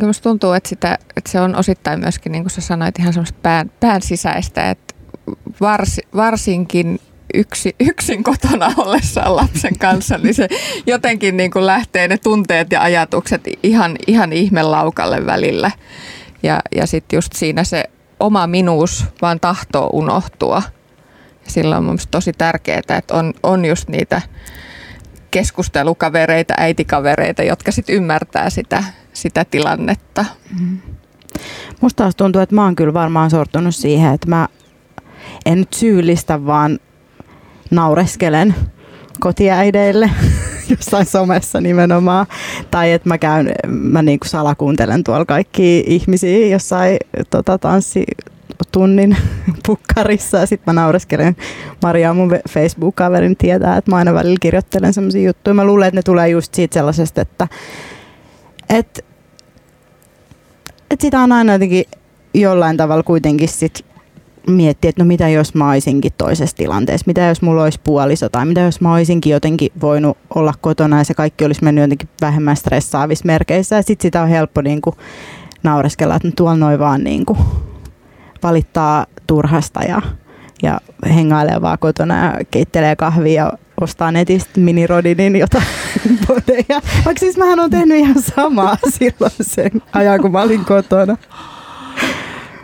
[0.00, 3.38] Minusta tuntuu, että, sitä, että se on osittain myöskin, niin kuin sä sanoit, ihan semmoista
[3.42, 4.94] pään, pään sisäistä, että
[5.60, 7.00] vars, varsinkin
[7.34, 10.48] yksi, yksin kotona ollessaan lapsen kanssa, niin se
[10.86, 15.70] jotenkin niin kuin lähtee ne tunteet ja ajatukset ihan, ihan ihmelaukalle välillä.
[16.42, 17.84] Ja, ja sitten just siinä se
[18.20, 20.62] oma minuus vaan tahtoo unohtua–
[21.48, 24.22] Sillä on mun tosi tärkeää, että on, on just niitä
[25.30, 30.24] keskustelukavereita, äitikavereita, jotka sitten ymmärtää sitä, sitä tilannetta.
[30.60, 30.78] Mm.
[31.80, 34.48] Musta taas tuntuu, että mä oon kyllä varmaan sortunut siihen, että mä
[35.46, 36.78] en nyt syyllistä, vaan
[37.70, 38.54] naureskelen
[39.20, 40.10] kotiäideille
[40.70, 42.26] jossain somessa nimenomaan.
[42.70, 46.96] Tai että mä käyn, mä niinku salakuuntelen tuolla kaikki ihmisiä jossain
[47.30, 48.04] tota, tanssi
[48.72, 49.16] tunnin
[49.66, 51.36] pukkarissa ja sitten mä naureskelen.
[51.82, 55.54] Maria mun Facebook-kaverin tietää, että mä aina välillä kirjoittelen sellaisia juttuja.
[55.54, 57.48] Mä luulen, että ne tulee just siitä sellaisesta, että
[58.68, 59.04] et,
[60.90, 61.84] et sitä on aina jotenkin
[62.34, 63.84] jollain tavalla kuitenkin sit
[64.46, 68.46] miettiä, että no mitä jos mä olisinkin toisessa tilanteessa, mitä jos mulla olisi puoliso tai
[68.46, 72.56] mitä jos mä olisinkin jotenkin voinut olla kotona ja se kaikki olisi mennyt jotenkin vähemmän
[72.56, 74.96] stressaavissa merkeissä ja sitten sitä on helppo niin kuin
[75.62, 77.26] naureskella, että no tuolla noin vaan niin
[78.42, 80.02] valittaa turhasta ja,
[80.62, 80.80] ja
[81.14, 85.66] hengailee vaan kotona ja keittelee kahvia ja ostaa netistä minirodinin jotain
[86.26, 86.80] bodeja.
[87.04, 91.16] Vaikka siis mähän on tehnyt ihan samaa silloin sen ajan, kun mä olin kotona.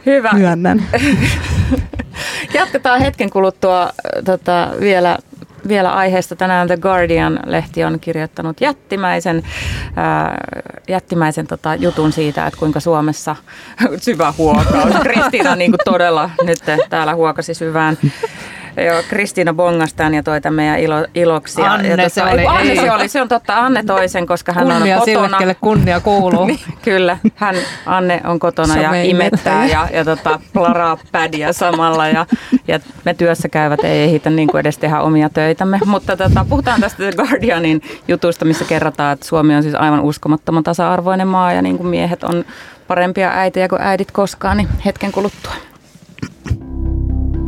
[0.06, 0.30] Hyvä.
[0.32, 0.82] Myönnän.
[2.54, 3.90] Jatketaan hetken kuluttua
[4.24, 5.18] tota, vielä
[5.68, 6.36] vielä aiheesta.
[6.36, 9.42] Tänään The Guardian-lehti on kirjoittanut jättimäisen,
[9.96, 10.36] ää,
[10.88, 13.36] jättimäisen tota, jutun siitä, että kuinka Suomessa
[13.96, 14.94] syvä huokaus.
[15.02, 16.58] Kristiina niin kuin todella nyt
[16.90, 17.98] täällä huokasi syvään
[18.76, 21.62] Joo, Kristiina bongas tämän ja toi tämän meidän ilo, iloksi.
[21.62, 22.46] Anne ja, ja se oli.
[22.46, 22.76] Anne ei.
[22.76, 23.58] se oli, se on totta.
[23.58, 25.38] Anne toisen, koska hän kunnia on sille, kotona.
[25.38, 26.44] kelle kunnia kuuluu.
[26.54, 27.56] Niin, kyllä, hän,
[27.86, 32.08] Anne on kotona ja Some imettää ja, ja tota, plaraa pädiä samalla.
[32.08, 32.26] Ja,
[32.68, 35.80] ja me työssä käyvät ei ehitä niin kuin edes tehdä omia töitämme.
[35.86, 40.64] Mutta tota, puhutaan tästä The Guardianin jutusta, missä kerrotaan, että Suomi on siis aivan uskomattoman
[40.64, 42.44] tasa-arvoinen maa ja niin kuin miehet on
[42.86, 45.52] parempia äitejä kuin äidit koskaan, niin hetken kuluttua.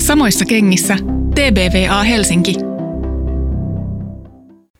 [0.06, 0.96] Samoissa kengissä
[1.34, 2.54] TBVA Helsinki.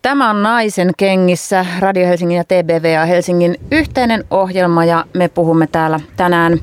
[0.03, 6.01] Tämä on Naisen kengissä, Radio Helsingin ja TBVA Helsingin yhteinen ohjelma ja me puhumme täällä
[6.17, 6.59] tänään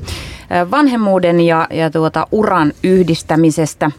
[0.70, 3.90] vanhemmuuden ja, ja tuota uran yhdistämisestä.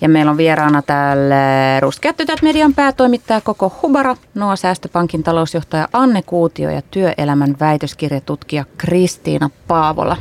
[0.00, 6.22] Ja meillä on vieraana täällä Ruskeat tytöt median päätoimittaja Koko Hubara, Noa Säästöpankin talousjohtaja Anne
[6.22, 10.16] Kuutio ja työelämän väitöskirjatutkija Kristiina Paavola.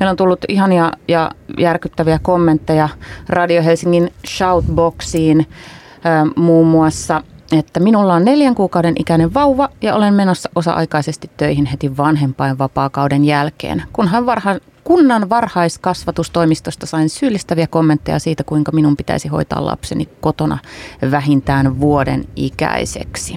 [0.00, 2.88] Meillä on tullut ihania ja järkyttäviä kommentteja
[3.28, 5.46] Radio Helsingin Shoutboxiin
[6.36, 7.22] muun muassa
[7.52, 13.82] että minulla on neljän kuukauden ikäinen vauva ja olen menossa osa-aikaisesti töihin heti vanhempainvapaakauden jälkeen.
[13.92, 14.56] Kunhan varha,
[14.86, 20.58] kunnan varhaiskasvatustoimistosta sain syyllistäviä kommentteja siitä, kuinka minun pitäisi hoitaa lapseni kotona
[21.10, 23.36] vähintään vuoden ikäiseksi.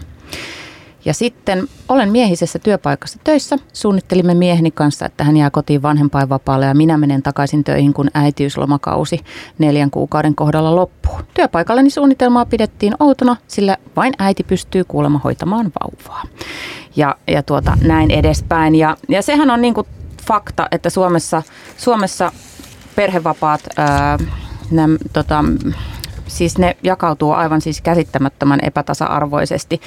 [1.06, 3.58] Ja sitten olen miehisessä työpaikassa töissä.
[3.74, 9.20] Suunnittelimme mieheni kanssa, että hän jää kotiin vanhempainvapaalle ja minä menen takaisin töihin, kun äitiyslomakausi
[9.58, 11.16] neljän kuukauden kohdalla loppuu.
[11.34, 16.24] Työpaikalleni suunnitelmaa pidettiin outona, sillä vain äiti pystyy kuulemma hoitamaan vauvaa.
[16.96, 18.76] Ja, ja tuota, näin edespäin.
[18.76, 19.88] Ja, ja sehän on niin kuin
[20.30, 21.44] fakta, että Suomessa,
[21.78, 22.32] Suomessa
[22.96, 24.18] perhevapaat, ää,
[24.72, 25.44] nämä, tota,
[26.28, 29.82] siis ne jakautuu aivan siis käsittämättömän epätasa-arvoisesti.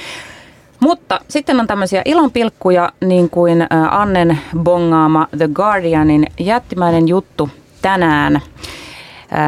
[0.80, 7.50] Mutta sitten on tämmöisiä ilonpilkkuja, niin kuin Annen bongaama The Guardianin jättimäinen juttu
[7.82, 8.40] tänään,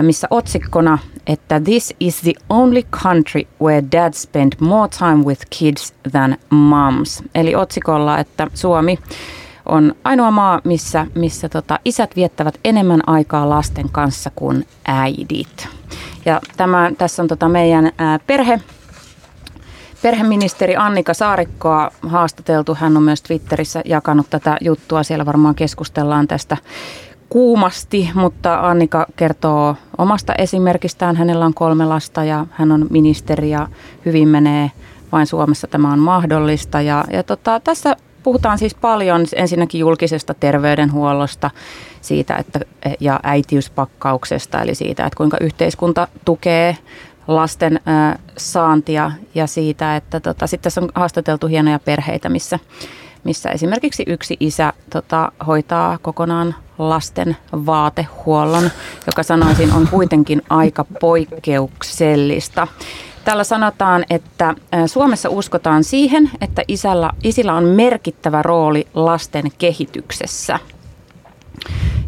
[0.03, 5.95] missä otsikkona, että this is the only country where dad spend more time with kids
[6.13, 7.23] than moms.
[7.35, 8.99] Eli otsikolla, että Suomi
[9.67, 15.69] on ainoa maa, missä, missä tota, isät viettävät enemmän aikaa lasten kanssa kuin äidit.
[16.25, 18.61] Ja tämä, tässä on tota meidän ää, perhe
[20.05, 22.75] Perheministeri Annika Saarikkoa haastateltu.
[22.75, 25.03] Hän on myös Twitterissä jakanut tätä juttua.
[25.03, 26.57] Siellä varmaan keskustellaan tästä
[27.29, 31.17] kuumasti, mutta Annika kertoo omasta esimerkistään.
[31.17, 33.69] Hänellä on kolme lasta ja hän on ministeri ja
[34.05, 34.71] hyvin menee.
[35.13, 36.81] Vain Suomessa tämä on mahdollista.
[36.81, 41.51] Ja, ja tota, tässä puhutaan siis paljon ensinnäkin julkisesta terveydenhuollosta
[42.01, 42.61] siitä, että,
[43.01, 46.77] ja äitiyspakkauksesta, eli siitä, että kuinka yhteiskunta tukee
[47.29, 52.59] lasten äh, saantia ja siitä, että tota, sitten tässä on haastateltu hienoja perheitä, missä,
[53.25, 58.71] missä esimerkiksi yksi isä tota, hoitaa kokonaan lasten vaatehuollon,
[59.07, 62.69] joka sanoisin on kuitenkin aika poikkeuksellista.
[63.25, 64.55] Täällä sanotaan, että
[64.87, 70.59] Suomessa uskotaan siihen, että isällä, isillä on merkittävä rooli lasten kehityksessä.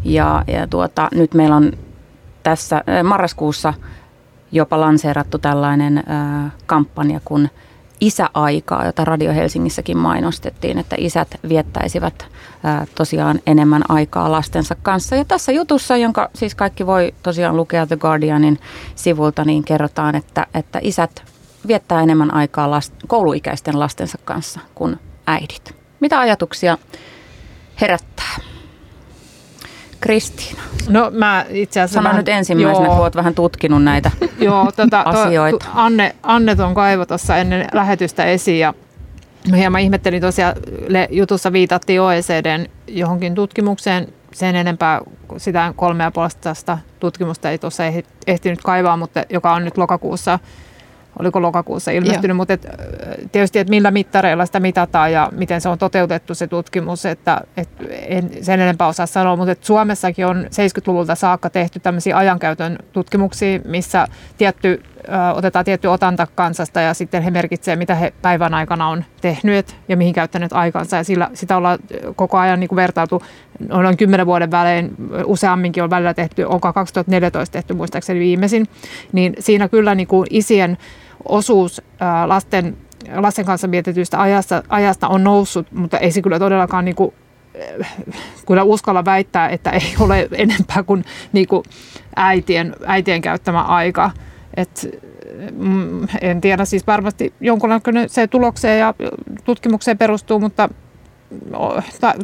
[0.03, 1.71] Ja, ja tuota, nyt meillä on
[2.43, 3.73] tässä marraskuussa
[4.51, 6.03] jopa lanseerattu tällainen
[6.65, 7.49] kampanja kuin
[8.01, 12.25] isäaikaa, jota Radio Helsingissäkin mainostettiin, että isät viettäisivät
[12.63, 15.15] ää, tosiaan enemmän aikaa lastensa kanssa.
[15.15, 18.59] Ja tässä jutussa, jonka siis kaikki voi tosiaan lukea The Guardianin
[18.95, 21.23] sivulta, niin kerrotaan, että, että isät
[21.67, 25.75] viettää enemmän aikaa last, kouluikäisten lastensa kanssa kuin äidit.
[25.99, 26.77] Mitä ajatuksia
[27.81, 28.56] herättää?
[30.01, 30.61] Kristiina.
[30.89, 32.01] No mä itse asiassa...
[32.03, 32.93] Sano nyt ensimmäisenä, Joo.
[32.95, 34.11] kun olet vähän tutkinut näitä.
[34.39, 35.65] Joo, tota, to- asioita.
[35.65, 38.73] tu- Anne, Anne tuon kaivo tuossa ennen lähetystä esiin ja
[39.51, 40.53] mä hieman ihmettelin tosiaan,
[40.87, 45.01] le- jutussa viitattiin OECDn johonkin tutkimukseen, sen enempää
[45.37, 50.39] sitä kolme ja puolesta tutkimusta ei tuossa ehti- ehtinyt kaivaa, mutta joka on nyt lokakuussa
[51.19, 52.35] oliko lokakuussa ilmestynyt, Joo.
[52.35, 52.67] mutta et,
[53.31, 57.69] tietysti, että millä mittareilla sitä mitataan ja miten se on toteutettu se tutkimus, että et
[57.89, 63.59] en sen enempää osaa sanoa, mutta et Suomessakin on 70-luvulta saakka tehty tämmöisiä ajankäytön tutkimuksia,
[63.65, 64.07] missä
[64.37, 69.05] tietty, ö, otetaan tietty otanta kansasta ja sitten he merkitsee, mitä he päivän aikana on
[69.21, 70.97] tehnyt ja mihin käyttäneet aikansa.
[70.97, 71.79] Ja sillä, sitä ollaan
[72.15, 73.21] koko ajan niin kuin vertailtu
[73.69, 74.95] noin 10 vuoden välein,
[75.25, 78.67] useamminkin on välillä tehty, onko 2014 tehty muistaakseni viimeisin,
[79.11, 80.77] niin siinä kyllä niin kuin isien
[81.29, 81.81] osuus
[82.25, 82.77] lasten,
[83.15, 87.13] lasten kanssa mietitystä ajasta, ajasta on noussut, mutta ei se kyllä todellakaan niin kuin,
[87.81, 87.93] äh,
[88.47, 91.63] kyllä uskalla väittää, että ei ole enempää kuin, niin kuin
[92.15, 94.11] äitien, äitien käyttämä aika.
[94.57, 95.01] Et,
[95.51, 98.93] mm, en tiedä, siis varmasti jonkunlainen se tulokseen ja
[99.43, 100.69] tutkimukseen perustuu, mutta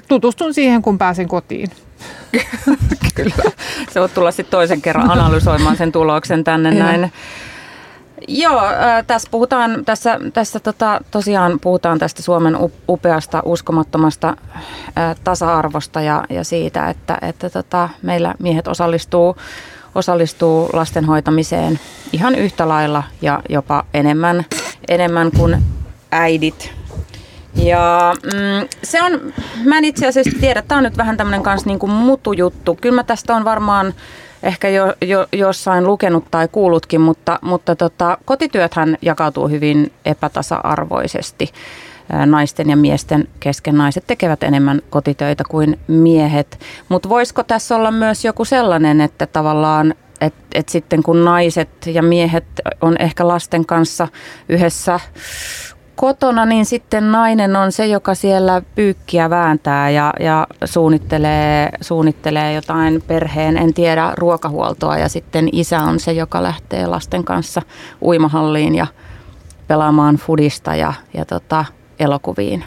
[0.08, 1.70] tutustun siihen, kun pääsen kotiin.
[3.16, 3.52] Kyllä.
[3.90, 7.12] Se voit tulla sitten toisen kerran analysoimaan sen tuloksen tänne näin.
[8.28, 14.38] Joo, äh, tässä puhutaan, tässä, tässä tota, tosiaan puhutaan tästä Suomen up- upeasta, uskomattomasta
[14.98, 19.36] äh, tasa-arvosta ja, ja siitä, että, että tota, meillä miehet osallistuu,
[19.96, 21.80] osallistuu lasten hoitamiseen
[22.12, 24.46] ihan yhtä lailla ja jopa enemmän,
[24.88, 25.64] enemmän kuin
[26.12, 26.72] äidit.
[27.56, 29.34] Ja mm, se on,
[29.66, 32.78] mä en itse asiassa tiedä, tämä on nyt vähän tämmöinen kanssa niin kuin mutujuttu.
[32.82, 33.94] Kyllä mä tästä on varmaan
[34.44, 41.52] ehkä jo, jo, jossain lukenut tai kuullutkin, mutta, mutta tota, kotityöthän jakautuu hyvin epätasa-arvoisesti
[42.26, 43.78] naisten ja miesten kesken.
[43.78, 46.60] Naiset tekevät enemmän kotitöitä kuin miehet.
[46.90, 52.04] Mutta voisiko tässä olla myös joku sellainen, että tavallaan että et sitten kun naiset ja
[52.04, 52.46] miehet
[52.82, 54.08] on ehkä lasten kanssa
[54.50, 55.00] yhdessä
[55.96, 63.04] kotona, niin sitten nainen on se, joka siellä pyykkiä vääntää ja, ja suunnittelee, suunnittelee jotain
[63.08, 64.98] perheen, en tiedä, ruokahuoltoa.
[64.98, 67.62] Ja sitten isä on se, joka lähtee lasten kanssa
[68.02, 68.88] uimahalliin ja
[69.68, 71.66] pelaamaan fudista ja, ja tota,
[72.00, 72.64] elokuviin.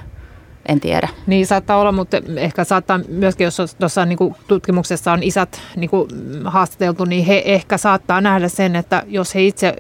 [0.69, 1.09] En tiedä.
[1.27, 6.09] Niin saattaa olla, mutta ehkä saattaa myöskin, jos tuossa niin tutkimuksessa on isät niin kuin
[6.45, 9.77] haastateltu, niin he ehkä saattaa nähdä sen, että jos he itse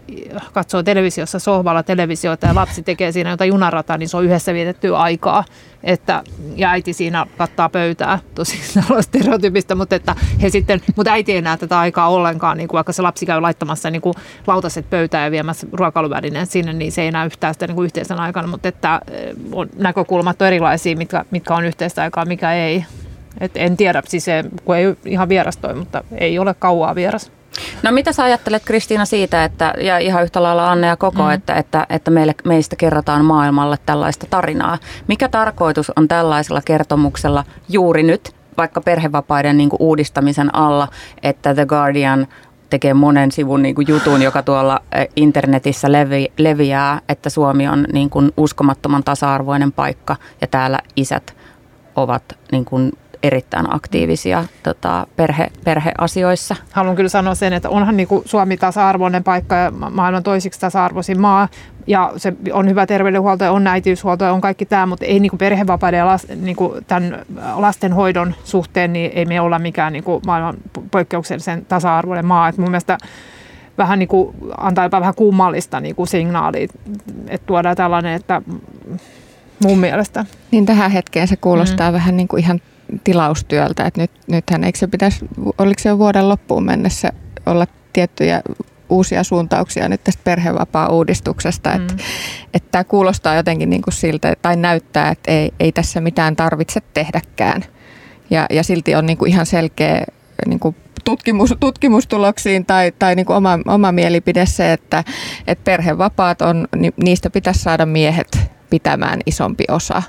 [0.52, 4.98] katsoo televisiossa sohvalla televisiota ja lapsi tekee siinä jotain junarataa, niin se on yhdessä vietettyä
[4.98, 5.44] aikaa.
[5.82, 6.22] Että,
[6.56, 8.60] ja äiti siinä kattaa pöytää, tosi
[9.00, 12.92] stereotypista, mutta, että he sitten, mutta äiti ei näe tätä aikaa ollenkaan, niin kuin vaikka
[12.92, 14.14] se lapsi käy laittamassa niin kuin
[14.46, 18.20] lautaset pöytään ja viemässä ruokailuvälineet sinne, niin se ei näe yhtään sitä niin kuin yhteisen
[18.20, 22.84] aikana, mutta että eh, on, näkökulmat on erilaisia, mitkä, mitkä on yhteistä aikaa, mikä ei.
[23.40, 27.32] Et en tiedä, siis se, kun ei ihan vieras toi, mutta ei ole kauaa vieras.
[27.82, 31.30] No mitä sä ajattelet Kristiina siitä, että, ja ihan yhtä lailla Anne ja Koko, mm.
[31.30, 34.78] että, että, että meille, meistä kerrotaan maailmalle tällaista tarinaa.
[35.08, 40.88] Mikä tarkoitus on tällaisella kertomuksella juuri nyt, vaikka perhevapaiden niin kuin uudistamisen alla,
[41.22, 42.26] että The Guardian
[42.70, 47.86] tekee monen sivun niin kuin jutun, joka tuolla eh, internetissä levi, leviää, että Suomi on
[47.92, 51.36] niin kuin uskomattoman tasa-arvoinen paikka ja täällä isät
[51.96, 52.92] ovat niin kuin
[53.22, 56.56] erittäin aktiivisia tota, perhe, perheasioissa.
[56.72, 60.60] Haluan kyllä sanoa sen, että onhan niin kuin Suomi tasa-arvoinen paikka ja ma- maailman toisiksi
[60.60, 61.48] tasa-arvoisin maa.
[61.86, 65.30] Ja se on hyvä terveydenhuolto ja on äitiyshuolto ja on kaikki tämä, mutta ei niin
[65.30, 67.24] kuin perhevapaiden ja las, niin kuin tämän
[67.56, 70.56] lastenhoidon suhteen, niin ei me olla mikään niin kuin maailman
[70.90, 72.48] poikkeuksellisen tasa-arvoinen maa.
[72.48, 72.98] Et mun mielestä
[73.78, 76.68] vähän niin kuin, antaa jopa vähän kummallista niin kuin signaalia,
[77.28, 78.42] että tuodaan tällainen, että
[79.64, 80.24] mun mielestä.
[80.50, 81.94] Niin tähän hetkeen se kuulostaa mm.
[81.94, 82.60] vähän niin kuin ihan
[83.04, 85.24] tilaustyöltä, että nyt, nythän eikö se pitäisi,
[85.58, 87.12] oliko se jo vuoden loppuun mennessä
[87.46, 88.42] olla tiettyjä
[88.88, 92.00] uusia suuntauksia nyt tästä perhevapaa-uudistuksesta, että mm.
[92.54, 96.80] että tämä kuulostaa jotenkin niin kuin siltä, tai näyttää, että ei, ei tässä mitään tarvitse
[96.94, 97.64] tehdäkään.
[98.30, 100.04] Ja, ja silti on niin kuin ihan selkeä
[100.46, 105.04] niin kuin tutkimus, tutkimustuloksiin tai, tai niin kuin oma, oma mielipide se, että,
[105.46, 108.38] että perhevapaat on, ni, niistä pitäisi saada miehet
[108.70, 110.02] pitämään isompi osa.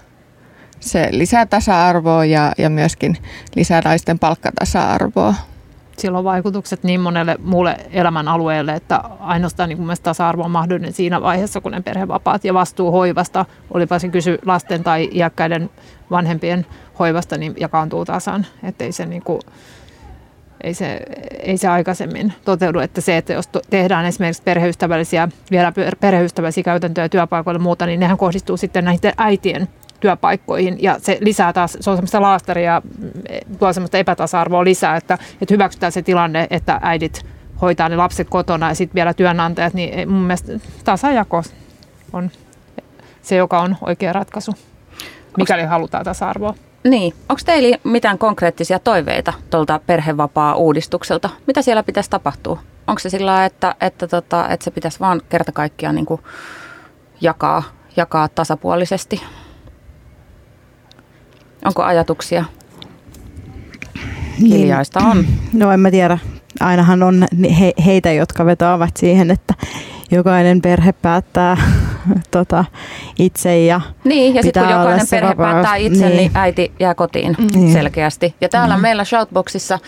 [0.79, 3.17] Se lisää tasa-arvoa ja, ja myöskin
[3.55, 5.35] lisää naisten palkkatasa-arvoa.
[5.97, 10.93] sillä on vaikutukset niin monelle muulle elämän alueelle, että ainoastaan niin mielestäni tasa-arvo on mahdollinen
[10.93, 15.69] siinä vaiheessa, kun ne perhevapaat ja vastuu hoivasta, olipa se kysy lasten tai iäkkäiden
[16.11, 16.65] vanhempien
[16.99, 18.45] hoivasta, niin jakaantuu tasan.
[18.63, 19.41] Että ei se, niin kuin,
[20.63, 20.99] ei, se,
[21.39, 27.59] ei se aikaisemmin toteudu, että se, että jos tehdään esimerkiksi perheystävällisiä, vielä perheystävällisiä käytäntöjä työpaikoilla
[27.59, 29.67] ja muuta, niin nehän kohdistuu sitten näiden äitien
[29.99, 32.81] työpaikkoihin ja se lisää taas, se on semmoista laastaria,
[33.59, 37.25] tuo semmoista epätasa-arvoa lisää, että, että hyväksytään se tilanne, että äidit
[37.61, 40.51] hoitaa ne lapset kotona ja sitten vielä työnantajat, niin mun mielestä
[40.83, 41.43] tasajako
[42.13, 42.31] on
[43.21, 44.51] se, joka on oikea ratkaisu,
[45.37, 46.55] mikäli Onks, halutaan tasa-arvoa.
[46.83, 47.13] Niin.
[47.29, 51.29] Onko teillä mitään konkreettisia toiveita tuolta perhevapaa-uudistukselta?
[51.47, 52.59] Mitä siellä pitäisi tapahtua?
[52.87, 56.05] Onko se sillä että, että, tota, että se pitäisi vaan kerta kaikkiaan niin
[57.21, 57.63] jakaa,
[57.95, 59.21] jakaa tasapuolisesti?
[61.67, 62.45] Onko ajatuksia?
[64.39, 64.57] Niin.
[64.57, 65.25] Hiljaista on.
[65.53, 66.17] No en mä tiedä.
[66.59, 67.27] Ainahan on
[67.59, 69.53] he, heitä, jotka vetoavat siihen, että
[70.11, 71.57] jokainen perhe päättää
[72.31, 72.65] tota,
[73.19, 75.53] itse ja Niin, ja sitten kun jokainen perhe vapaus.
[75.53, 76.17] päättää itse, niin.
[76.17, 77.73] niin äiti jää kotiin niin.
[77.73, 78.35] selkeästi.
[78.41, 78.81] Ja täällä mm.
[78.81, 79.79] meillä Shoutboxissa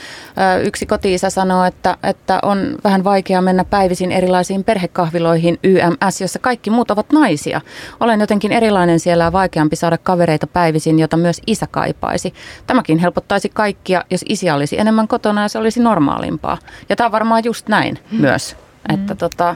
[0.63, 6.70] yksi koti-isä sanoo, että, että on vähän vaikea mennä päivisin erilaisiin perhekahviloihin YMS, jossa kaikki
[6.70, 7.61] muut ovat naisia.
[7.99, 12.34] Olen jotenkin erilainen siellä ja vaikeampi saada kavereita päivisin, jota myös isä kaipaisi.
[12.67, 16.57] Tämäkin helpottaisi kaikkia, jos isi olisi enemmän kotona ja se olisi normaalimpaa.
[16.89, 18.22] Ja tämä on varmaan just näin mm.
[18.22, 18.55] myös.
[18.93, 19.55] Että tota,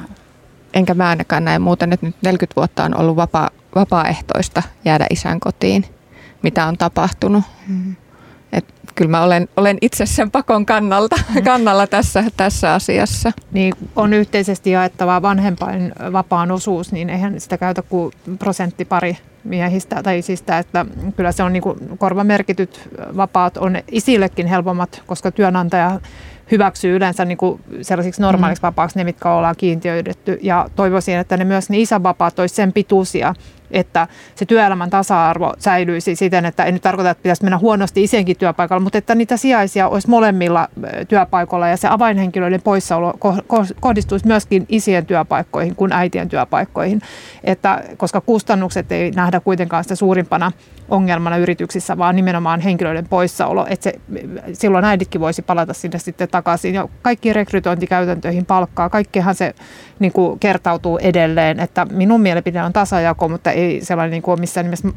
[0.74, 5.40] enkä mä ainakaan näe muuten, että nyt 40 vuotta on ollut vapaa, vapaaehtoista jäädä isän
[5.40, 5.86] kotiin,
[6.42, 7.44] mitä on tapahtunut.
[7.68, 7.96] Mm.
[8.54, 8.66] Et
[8.96, 11.44] kyllä mä olen, olen itse sen pakon kannalta, mm.
[11.44, 13.32] kannalla tässä, tässä asiassa.
[13.52, 20.04] Niin on yhteisesti jaettava vanhempain vapaan osuus, niin eihän sitä käytä kuin prosentti pari miehistä
[20.04, 21.64] tai isistä, että kyllä se on niin
[21.98, 26.00] korvamerkityt vapaat on isillekin helpommat, koska työnantaja
[26.54, 28.68] hyväksyy yleensä niin kuin sellaisiksi normaaliksi mm.
[28.68, 30.40] vapaaksi ne, mitkä ollaan kiintiöidetty.
[30.42, 33.36] Ja toivoisin, että ne myös ne isävapaat olisi sen pituisia,
[33.74, 38.38] että se työelämän tasa-arvo säilyisi siten, että ei nyt tarkoita, että pitäisi mennä huonosti isienkin
[38.38, 40.68] työpaikalla, mutta että niitä sijaisia olisi molemmilla
[41.08, 43.14] työpaikoilla ja se avainhenkilöiden poissaolo
[43.80, 47.02] kohdistuisi myöskin isien työpaikkoihin kuin äitien työpaikkoihin,
[47.44, 50.52] että, koska kustannukset ei nähdä kuitenkaan sitä suurimpana
[50.90, 53.94] ongelmana yrityksissä, vaan nimenomaan henkilöiden poissaolo, että se,
[54.54, 56.74] silloin äiditkin voisi palata sinne sitten takaisin.
[56.74, 59.56] Ja kaikki rekrytointikäytäntöihin palkkaa, kaikkihan se
[60.00, 64.66] niin kuin kertautuu edelleen, että minun mielipide on tasajako, mutta ei sellainen niin kuin missään
[64.66, 64.90] nimessä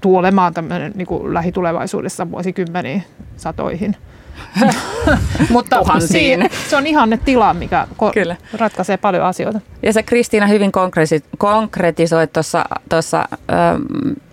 [0.00, 3.04] tule olemaan tämmöinen niin kuin lähitulevaisuudessa vuosikymmeniin
[3.36, 3.96] satoihin.
[5.50, 8.36] Mutta siinä, se on ihanne tila, mikä ko- Kyllä.
[8.58, 9.60] ratkaisee paljon asioita.
[9.82, 10.72] Ja se Kristiina hyvin
[11.38, 12.28] konkretisoi
[12.88, 13.28] tuossa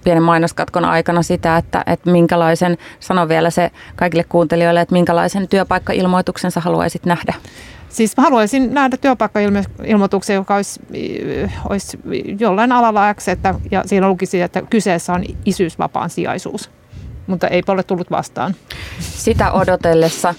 [0.04, 6.52] pienen mainoskatkon aikana sitä, että, että minkälaisen, sano vielä se kaikille kuuntelijoille, että minkälaisen työpaikkailmoituksen
[6.52, 7.34] sä haluaisit nähdä?
[7.90, 10.80] Siis haluaisin nähdä työpaikkailmoituksen, joka olisi,
[11.70, 12.00] olisi
[12.40, 16.70] jollain alalla X, että, ja siinä lukisi, että kyseessä on isyysvapaan sijaisuus
[17.28, 18.56] mutta ei ole tullut vastaan.
[19.00, 20.36] Sitä odotellessa.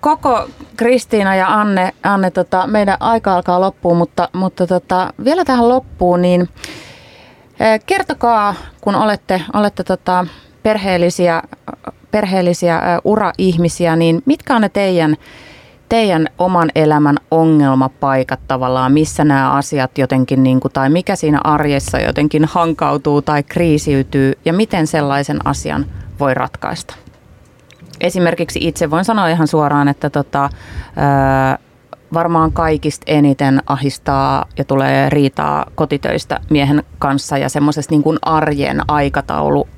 [0.00, 5.68] Koko Kristiina ja Anne, Anne tota, meidän aika alkaa loppuun, mutta, mutta tota, vielä tähän
[5.68, 6.48] loppuun, niin
[7.86, 10.26] kertokaa, kun olette, olette tota,
[10.62, 11.42] perheellisiä,
[12.10, 15.16] perheellisiä ura-ihmisiä, niin mitkä on ne teidän
[15.92, 22.00] teidän oman elämän ongelmapaikat tavallaan, missä nämä asiat jotenkin, niin kuin, tai mikä siinä arjessa
[22.00, 25.86] jotenkin hankautuu tai kriisiytyy ja miten sellaisen asian
[26.20, 26.94] voi ratkaista.
[28.00, 30.50] Esimerkiksi itse voin sanoa ihan suoraan, että tota,
[32.12, 39.68] varmaan kaikista eniten ahistaa ja tulee riitaa kotitöistä miehen kanssa ja semmoisesta niin arjen aikataulu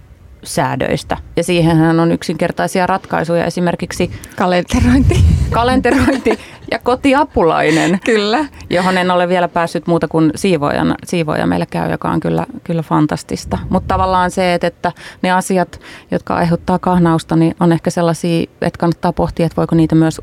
[0.44, 1.16] säädöistä.
[1.36, 6.38] Ja siihenhän on yksinkertaisia ratkaisuja, esimerkiksi kalenterointi, kalenterointi
[6.70, 8.00] ja kotiapulainen.
[8.04, 8.44] Kyllä.
[8.70, 12.82] Johon en ole vielä päässyt muuta kuin siivoojan, siivooja meillä käy, joka on kyllä, kyllä
[12.82, 13.58] fantastista.
[13.70, 14.92] Mutta tavallaan se, että, että
[15.22, 15.80] ne asiat,
[16.10, 20.20] jotka aiheuttaa kahnausta, niin on ehkä sellaisia, että kannattaa pohtia, että voiko niitä myös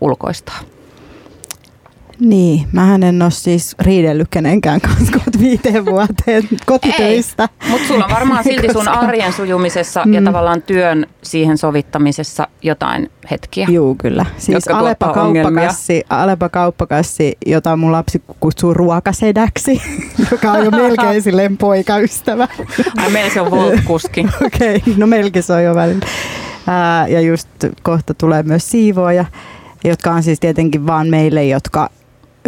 [0.00, 0.58] ulkoistaa.
[2.20, 7.48] Niin, mä en ole siis riidellyt kenenkään kanssa kohta viiteen vuoteen kotitöistä.
[7.68, 10.12] Mutta sulla on varmaan silti sun arjen sujumisessa mm.
[10.12, 13.66] ja tavallaan työn siihen sovittamisessa jotain hetkiä.
[13.70, 14.26] Joo, kyllä.
[14.38, 19.82] Siis Alepa kauppakassi, Alepa kauppakassi, jota mun lapsi kutsuu ruokasedäksi,
[20.30, 22.48] joka on jo melkein silleen poikaystävä.
[22.96, 24.20] Ai meillä se on voltkuski.
[24.46, 26.06] Okei, okay, no melkein se on jo välillä.
[27.08, 27.48] ja just
[27.82, 29.24] kohta tulee myös siivooja
[29.84, 31.90] jotka on siis tietenkin vaan meille, jotka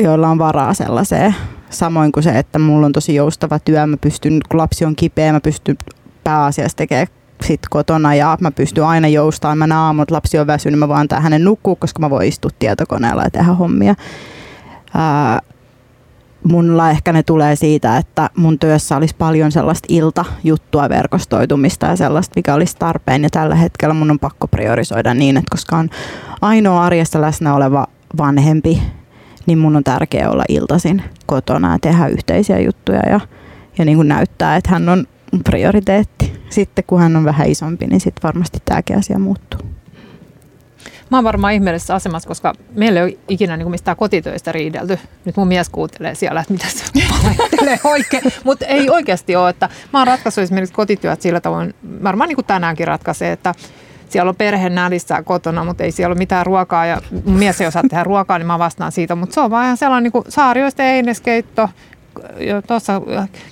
[0.01, 1.35] joilla on varaa sellaiseen.
[1.71, 5.33] Samoin kuin se, että mulla on tosi joustava työ, mä pystyn, kun lapsi on kipeä,
[5.33, 5.77] mä pystyn
[6.25, 7.07] pääasiassa tekemään
[7.45, 9.59] sit kotona ja mä pystyn aina joustamaan.
[9.59, 12.29] Mä näen aamun, että lapsi on väsynyt, mä voin antaa hänen nukkua, koska mä voin
[12.29, 13.95] istua tietokoneella ja tehdä hommia.
[14.95, 15.41] Ää,
[16.45, 22.33] mulla ehkä ne tulee siitä, että mun työssä olisi paljon sellaista iltajuttua, verkostoitumista ja sellaista,
[22.37, 23.23] mikä olisi tarpeen.
[23.23, 25.91] Ja tällä hetkellä mun on pakko priorisoida niin, että koska on
[26.41, 27.87] ainoa arjessa läsnä oleva
[28.19, 28.83] vanhempi,
[29.47, 33.21] niin mun on tärkeää olla iltaisin kotona ja tehdä yhteisiä juttuja ja,
[33.79, 35.07] ja niin kuin näyttää, että hän on
[35.45, 36.33] prioriteetti.
[36.51, 39.61] Sitten kun hän on vähän isompi, niin sitten varmasti tämäkin asia muuttuu.
[41.11, 44.99] Mä oon varmaan ihmeellisessä asemassa, koska meillä ei ole ikinä niin mistään kotitöistä riidelty.
[45.25, 46.85] Nyt mun mies kuuntelee siellä, että mitä se
[47.29, 48.23] ajattelee oikein.
[48.45, 49.51] Mutta ei oikeasti ole.
[49.51, 53.55] Että mä oon ratkaissut esimerkiksi kotityöt sillä tavoin, varmaan niin kuin tänäänkin ratkaisee, että
[54.13, 57.67] siellä on perhe nälissään kotona, mutta ei siellä ole mitään ruokaa ja mun mies ei
[57.67, 59.15] osaa tehdä ruokaa, niin mä vastaan siitä.
[59.15, 61.69] Mutta se on vaan ihan sellainen niin kuin saarioisten eineskeitto,
[62.67, 63.03] tuossa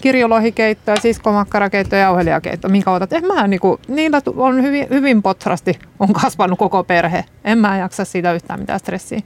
[0.01, 3.13] kirjolohikeitto, siskomakkarakeitto ja jauhelijakeitto, minkä otat.
[3.13, 7.25] En mä, niin kuin, niillä on hyvin, hyvin potrasti on kasvanut koko perhe.
[7.45, 9.21] En mä jaksa siitä yhtään mitään stressiä.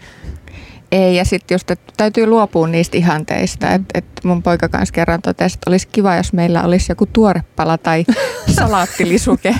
[0.93, 3.70] Ei, ja sitten just, että täytyy luopua niistä ihanteista.
[3.70, 7.78] Että et mun poika kanssa kerran totesi, että olisi kiva, jos meillä olisi joku tuorepala
[7.78, 8.05] tai
[8.59, 9.55] salaattilisuke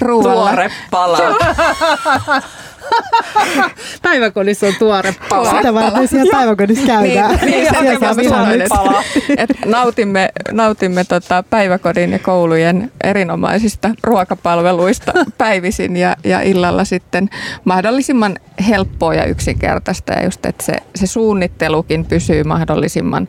[0.00, 0.50] ruoalla.
[0.50, 1.18] Tuorepala.
[4.02, 5.56] Päiväkodissa on tuore pala.
[5.56, 7.30] Sitä varten siellä päiväkodissa käydään.
[7.36, 9.04] Niin, niin siellä saa
[9.36, 17.30] Et nautimme, nautimme tota päiväkodin ja koulujen erinomaisista ruokapalveluista päivisin ja, ja illalla sitten
[17.64, 18.36] mahdollisimman
[18.68, 20.12] helppoa ja yksinkertaista.
[20.12, 23.28] Ja just, että se, se suunnittelukin pysyy mahdollisimman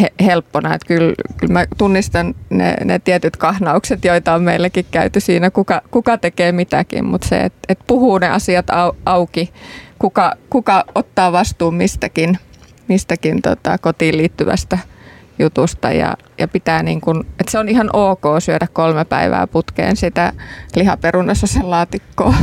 [0.00, 0.74] he, helppona.
[0.74, 5.82] Että kyllä, kyllä mä tunnistan ne, ne tietyt kahnaukset, joita on meillekin käyty siinä, kuka,
[5.90, 9.52] kuka tekee mitäkin, mutta se, että et puhuu ne asiat au, auki,
[9.98, 12.38] kuka, kuka ottaa vastuun mistäkin,
[12.88, 14.78] mistäkin tota, kotiin liittyvästä
[15.38, 19.96] jutusta ja, ja pitää niin kuin, että se on ihan ok syödä kolme päivää putkeen
[19.96, 20.32] sitä
[20.76, 22.34] lihaperunassa sen laatikkoa.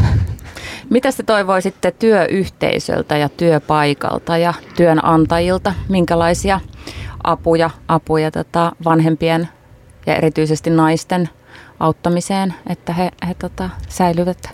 [0.89, 5.73] Mitä te toivoisitte työyhteisöltä ja työpaikalta ja työnantajilta?
[5.89, 6.59] Minkälaisia
[7.23, 9.49] apuja, apuja tota vanhempien
[10.05, 11.29] ja erityisesti naisten
[11.79, 14.49] auttamiseen, että he, he tota, säilyvät,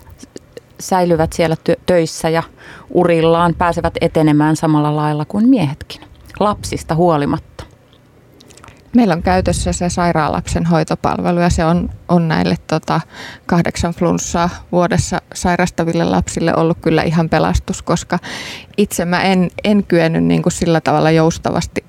[0.82, 2.42] säilyvät siellä työ, töissä ja
[2.90, 6.00] urillaan, pääsevät etenemään samalla lailla kuin miehetkin,
[6.40, 7.64] lapsista huolimatta.
[8.96, 13.00] Meillä on käytössä se sairaalapsen hoitopalvelu ja se on, on näille tota,
[13.46, 18.18] kahdeksan flunssaa vuodessa sairastaville lapsille ollut kyllä ihan pelastus, koska
[18.76, 21.84] itse mä en, en kyennyt niin kuin sillä tavalla joustavasti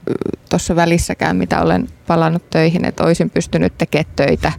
[0.50, 4.52] tuossa välissäkään, mitä olen palannut töihin, että olisin pystynyt tekemään töitä,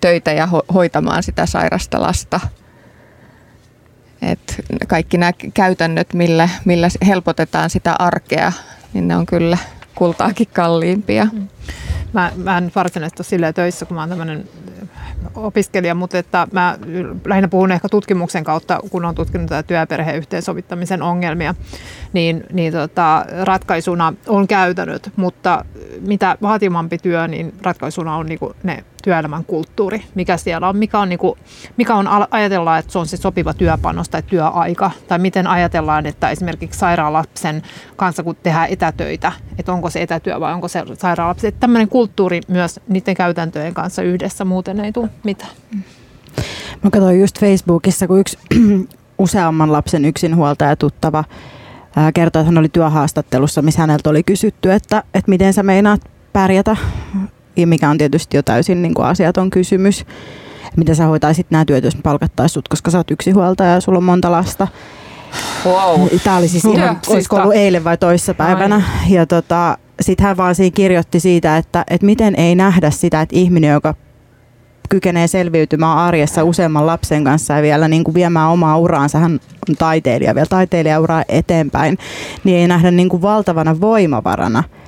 [0.00, 2.40] töitä ja ho- hoitamaan sitä sairasta lasta.
[4.22, 8.52] Et kaikki nämä käytännöt, millä, millä helpotetaan sitä arkea,
[8.92, 9.58] niin ne on kyllä
[9.94, 11.24] kultaakin kalliimpia.
[11.32, 11.48] Mm.
[12.12, 14.48] Mä, mä en varsinaisesti ole silleen töissä, kun mä oon tämmöinen
[15.34, 16.78] opiskelija, mutta että mä
[17.24, 21.54] lähinnä puhun ehkä tutkimuksen kautta, kun on tutkinut tätä työperheen yhteensovittamisen ongelmia,
[22.12, 25.64] niin, niin tota, ratkaisuna on käytänyt, mutta
[26.00, 31.08] mitä vaatimampi työ, niin ratkaisuna on niin ne työelämän kulttuuri, mikä siellä on, mikä on,
[31.08, 31.38] niin kuin,
[31.76, 36.30] mikä on ajatellaan, että se on se sopiva työpanos tai työaika, tai miten ajatellaan, että
[36.30, 37.62] esimerkiksi sairaalapsen
[37.96, 42.40] kanssa, kun tehdään etätöitä, että onko se etätyö vai onko se sairaalapsi, että tämmöinen kulttuuri
[42.48, 45.50] myös niiden käytäntöjen kanssa yhdessä, muuten ei tule mitään.
[46.82, 48.38] Mä katsoin just Facebookissa, kun yksi
[49.18, 51.24] useamman lapsen yksinhuoltaja tuttava
[52.14, 56.00] kertoi, että hän oli työhaastattelussa, missä häneltä oli kysytty, että, että miten sä meinaat
[56.32, 56.76] pärjätä
[57.66, 60.04] mikä on tietysti jo täysin niin kuin asiaton kysymys.
[60.76, 64.04] Miten sä hoitaisit nämä työt, jos palkattaisiin sut, koska sä oot yksinhuoltaja ja sulla on
[64.04, 64.68] monta lasta.
[65.64, 66.08] Wow.
[66.24, 68.74] Tämä oli siis ihan, ja, olisiko ollut eilen vai toissa päivänä.
[68.74, 69.12] Ai.
[69.12, 73.36] Ja tota, sitten hän vaan siinä kirjoitti siitä, että, että miten ei nähdä sitä, että
[73.36, 73.94] ihminen, joka
[74.88, 79.76] kykenee selviytymään arjessa useamman lapsen kanssa ja vielä niin kuin viemään omaa uraansa, hän on
[79.76, 81.98] taiteilija, vielä taiteilijauraa eteenpäin,
[82.44, 84.64] niin ei nähdä niin kuin valtavana voimavarana–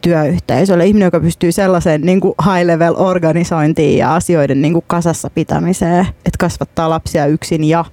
[0.00, 0.86] työyhteisölle.
[0.86, 6.00] Ihminen, joka pystyy sellaiseen niin kuin high level organisointiin ja asioiden niin kuin kasassa pitämiseen,
[6.00, 7.84] että kasvattaa lapsia yksin ja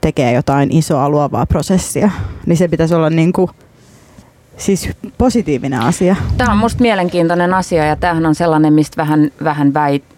[0.00, 2.10] tekee jotain isoa luovaa prosessia,
[2.46, 3.50] niin se pitäisi olla niin kuin
[4.56, 4.88] Siis
[5.18, 6.16] positiivinen asia.
[6.36, 9.72] Tämä on minusta mielenkiintoinen asia ja tämähän on sellainen, mistä vähän, vähän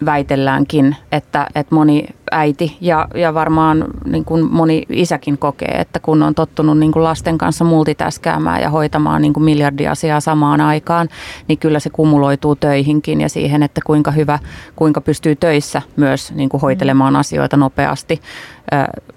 [0.05, 6.23] väitelläänkin, että, että moni äiti ja, ja varmaan niin kuin moni isäkin kokee, että kun
[6.23, 11.09] on tottunut niin kuin lasten kanssa multitaskäämään ja hoitamaan niin kuin miljardia asiaa samaan aikaan,
[11.47, 14.39] niin kyllä se kumuloituu töihinkin ja siihen, että kuinka hyvä,
[14.75, 17.19] kuinka pystyy töissä myös niin kuin hoitelemaan mm.
[17.19, 18.21] asioita nopeasti.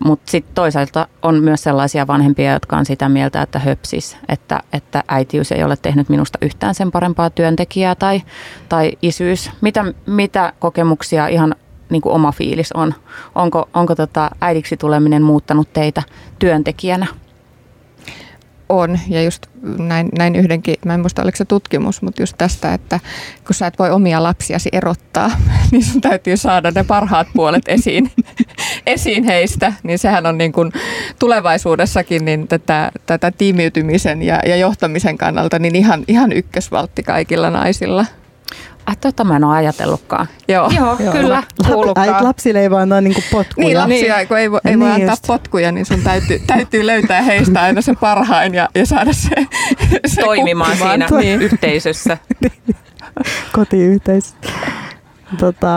[0.04, 5.04] Mutta sitten toisaalta on myös sellaisia vanhempia, jotka on sitä mieltä, että höpsis, että, että
[5.08, 8.22] äitiys ei ole tehnyt minusta yhtään sen parempaa työntekijää tai,
[8.68, 9.50] tai isyys.
[9.60, 11.54] Mitä, mitä kokemuksia ihan
[11.90, 12.94] niin kuin oma fiilis on?
[13.34, 16.02] Onko, onko tota äidiksi tuleminen muuttanut teitä
[16.38, 17.06] työntekijänä?
[18.70, 18.98] on.
[19.08, 19.46] Ja just
[19.78, 23.00] näin, näin yhdenkin, mä en muista oliko se tutkimus, mutta just tästä, että
[23.46, 25.30] kun sä et voi omia lapsiasi erottaa,
[25.72, 28.12] niin sun täytyy saada ne parhaat puolet esiin,
[28.86, 29.72] esiin heistä.
[29.82, 30.72] Niin sehän on niin kuin
[31.18, 38.06] tulevaisuudessakin niin tätä, tätä tiimiytymisen ja, ja johtamisen kannalta niin ihan, ihan ykkösvaltti kaikilla naisilla.
[38.88, 40.26] Äh, tota mä en ole ajatellutkaan.
[40.48, 41.12] Joo, Joo, Joo.
[41.12, 41.42] kyllä.
[41.96, 43.66] Ai, lapsille ei voi antaa niinku potkuja.
[43.66, 44.28] Niin, lapsia, niin.
[44.28, 45.26] kun ei voi, ei voi Niin antaa just.
[45.26, 49.28] potkuja, niin sun täytyy, täytyy löytää heistä aina se parhain ja, ja saada se,
[50.06, 51.08] se Toimimaan kukkimaan.
[51.08, 51.42] siinä Niin.
[51.42, 52.18] yhteisössä.
[53.52, 54.34] Kotiyhteisö.
[55.38, 55.76] Tota,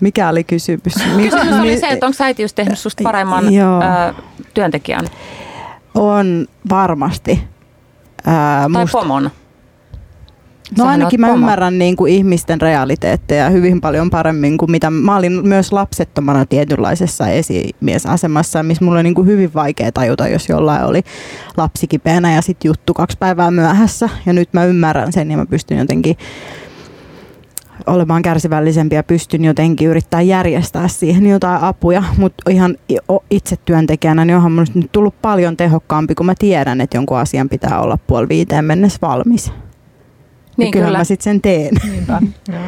[0.00, 0.94] mikä oli kysymys?
[1.16, 3.80] Kysymys oli se, että onko äitiys tehnyt susta paremman Joo.
[3.82, 4.14] ö,
[4.54, 5.06] työntekijän
[5.94, 7.44] On varmasti.
[8.26, 9.30] Ää, tai musta- pomon?
[10.70, 11.38] No Sähän ainakin mä pomo.
[11.38, 17.28] ymmärrän niin kuin ihmisten realiteetteja hyvin paljon paremmin kuin mitä mä olin myös lapsettomana tietynlaisessa
[17.28, 21.02] esimiesasemassa, missä mulla oli niin kuin hyvin vaikea tajuta, jos jollain oli
[21.56, 24.08] lapsi kipeänä ja sitten juttu kaksi päivää myöhässä.
[24.26, 26.16] Ja nyt mä ymmärrän sen ja mä pystyn jotenkin
[27.86, 32.76] olemaan kärsivällisempi ja pystyn jotenkin yrittää järjestää siihen jotain apuja, mutta ihan
[33.30, 37.48] itse työntekijänä niin onhan minusta nyt tullut paljon tehokkaampi, kun mä tiedän, että jonkun asian
[37.48, 39.52] pitää olla puoli viiteen mennessä valmis.
[40.60, 40.98] Niin ja kyllä kyllä.
[40.98, 41.74] mä sitten sen teen.
[41.90, 42.20] Niinpä.
[42.52, 42.60] Joo.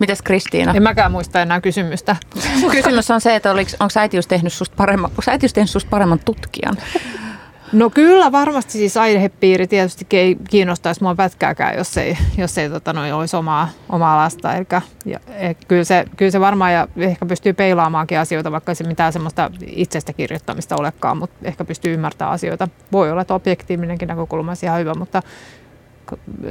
[0.00, 0.72] Mitäs Kristiina?
[0.74, 2.16] En mäkään muista enää kysymystä.
[2.72, 6.76] Kysymys on se, että onko äitiys tehnyt susta paremman, äitiys tehnyt susta paremman tutkijan?
[7.72, 12.92] No kyllä varmasti siis aihepiiri tietysti ei kiinnostaisi mua pätkääkään, jos ei, jos ei tota,
[12.92, 14.54] noin, olisi omaa, omaa lasta.
[14.54, 18.76] Eikä, ja, e, kyllä, se, kyllä se varmaan ja ehkä pystyy peilaamaankin asioita, vaikka ei
[18.76, 22.68] se mitään semmoista itsestä kirjoittamista olekaan, mutta ehkä pystyy ymmärtämään asioita.
[22.92, 25.22] Voi olla, että objektiivinenkin näkökulma olisi ihan hyvä, mutta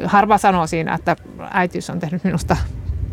[0.06, 1.16] harva sanoo siinä, että
[1.52, 2.58] äitiys on tehnyt minusta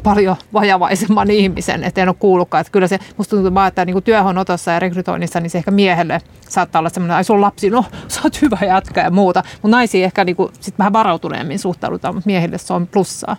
[0.06, 2.60] paljon vajavaisemman ihmisen, että en ole kuullutkaan.
[2.60, 6.20] Että kyllä se, musta tuntuu vaan, että niin työhönotossa ja rekrytoinnissa, niin se ehkä miehelle
[6.48, 9.42] saattaa olla semmoinen, ai sun lapsi, no sä oot hyvä jätkä ja muuta.
[9.62, 13.36] Mutta naisiin ehkä niin kuin, sit vähän varautuneemmin suhtaudutaan, mutta miehille se on plussaa.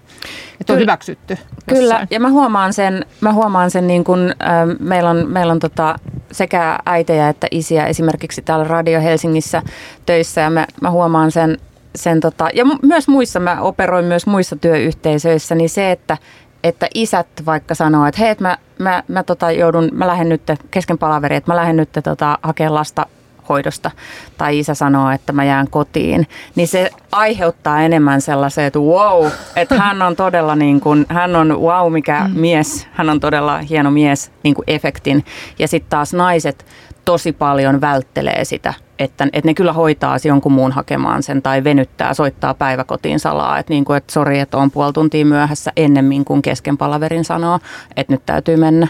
[0.61, 0.79] Että on Kyllä.
[0.79, 1.37] hyväksytty.
[1.69, 2.07] Kyllä, jossain.
[2.11, 5.95] ja mä huomaan sen, mä huomaan sen niin kun, äh, meillä on, meillä on tota,
[6.31, 9.61] sekä äitejä että isiä esimerkiksi täällä Radio Helsingissä
[10.05, 11.57] töissä ja mä, mä huomaan sen,
[11.97, 16.17] sen tota, ja myös muissa, mä operoin myös muissa työyhteisöissä, niin se, että
[16.63, 20.41] että isät vaikka sanoo, että hei, et mä, mä, mä tota joudun, mä lähden nyt
[20.71, 23.05] kesken palaveri, että mä lähden nyt tota, hakemaan lasta
[23.49, 23.91] hoidosta.
[24.37, 29.25] Tai isä sanoo, että mä jään kotiin, niin se aiheuttaa enemmän sellaisen, että wow,
[29.55, 33.91] että hän on todella niin kuin, hän on wow mikä mies, hän on todella hieno
[33.91, 35.25] mies niin kuin efektin.
[35.59, 36.65] Ja sitten taas naiset
[37.07, 42.13] tosi paljon välttelee sitä, että, että ne kyllä hoitaa jonkun muun hakemaan sen tai venyttää,
[42.13, 46.41] soittaa päiväkotiin salaa, että, niin kuin, että sori, että on puoli tuntia myöhässä ennemmin kuin
[46.41, 47.59] kesken palaverin sanoo,
[47.95, 48.87] että nyt täytyy mennä.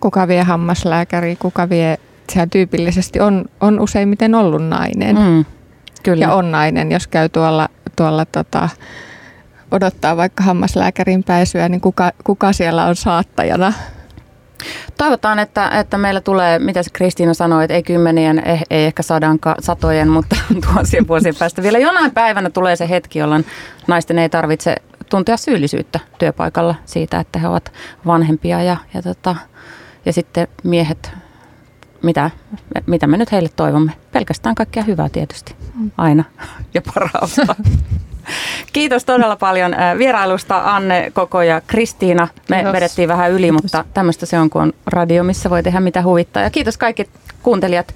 [0.00, 1.98] Kuka vie hammaslääkäri, kuka vie,
[2.32, 5.16] sehän tyypillisesti on, on useimmiten ollut nainen.
[5.16, 5.44] Mm,
[6.02, 6.24] kyllä.
[6.24, 8.68] Ja on nainen, jos käy tuolla, tuolla tota,
[9.70, 13.72] odottaa vaikka hammaslääkärin pääsyä, niin kuka, kuka siellä on saattajana?
[14.98, 19.54] Toivotaan, että, että meillä tulee, mitä Kristiina sanoi, että ei kymmenien, ei, ei ehkä sadanka,
[19.60, 20.36] satojen, mutta
[20.66, 23.46] tuhansien vuosien päästä vielä jonain päivänä tulee se hetki, jolloin
[23.86, 24.76] naisten ei tarvitse
[25.10, 27.72] tuntea syyllisyyttä työpaikalla siitä, että he ovat
[28.06, 29.36] vanhempia ja, ja, tota,
[30.04, 31.12] ja sitten miehet,
[32.02, 32.30] mitä,
[32.86, 33.92] mitä me nyt heille toivomme?
[34.12, 35.56] Pelkästään kaikkea hyvää tietysti,
[35.96, 36.24] aina
[36.74, 37.54] ja parhautta.
[38.72, 42.28] Kiitos todella paljon äh, vierailusta Anne, Koko ja Kristiina.
[42.48, 42.72] Me Kiitos.
[42.72, 46.42] vedettiin vähän yli, mutta tämmöistä se on, kun on radio, missä voi tehdä mitä huvittaa.
[46.42, 47.08] Ja kiitos kaikki
[47.42, 47.94] kuuntelijat.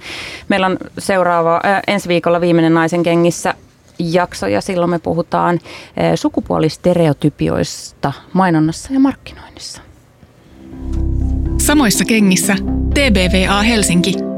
[0.49, 3.53] Meillä on seuraava äh, ensi viikolla viimeinen Naisen kengissä
[3.99, 9.81] jakso ja silloin me puhutaan äh, sukupuolistereotypioista mainonnassa ja markkinoinnissa.
[11.57, 12.55] Samoissa kengissä
[12.93, 14.32] TBVA Helsinki.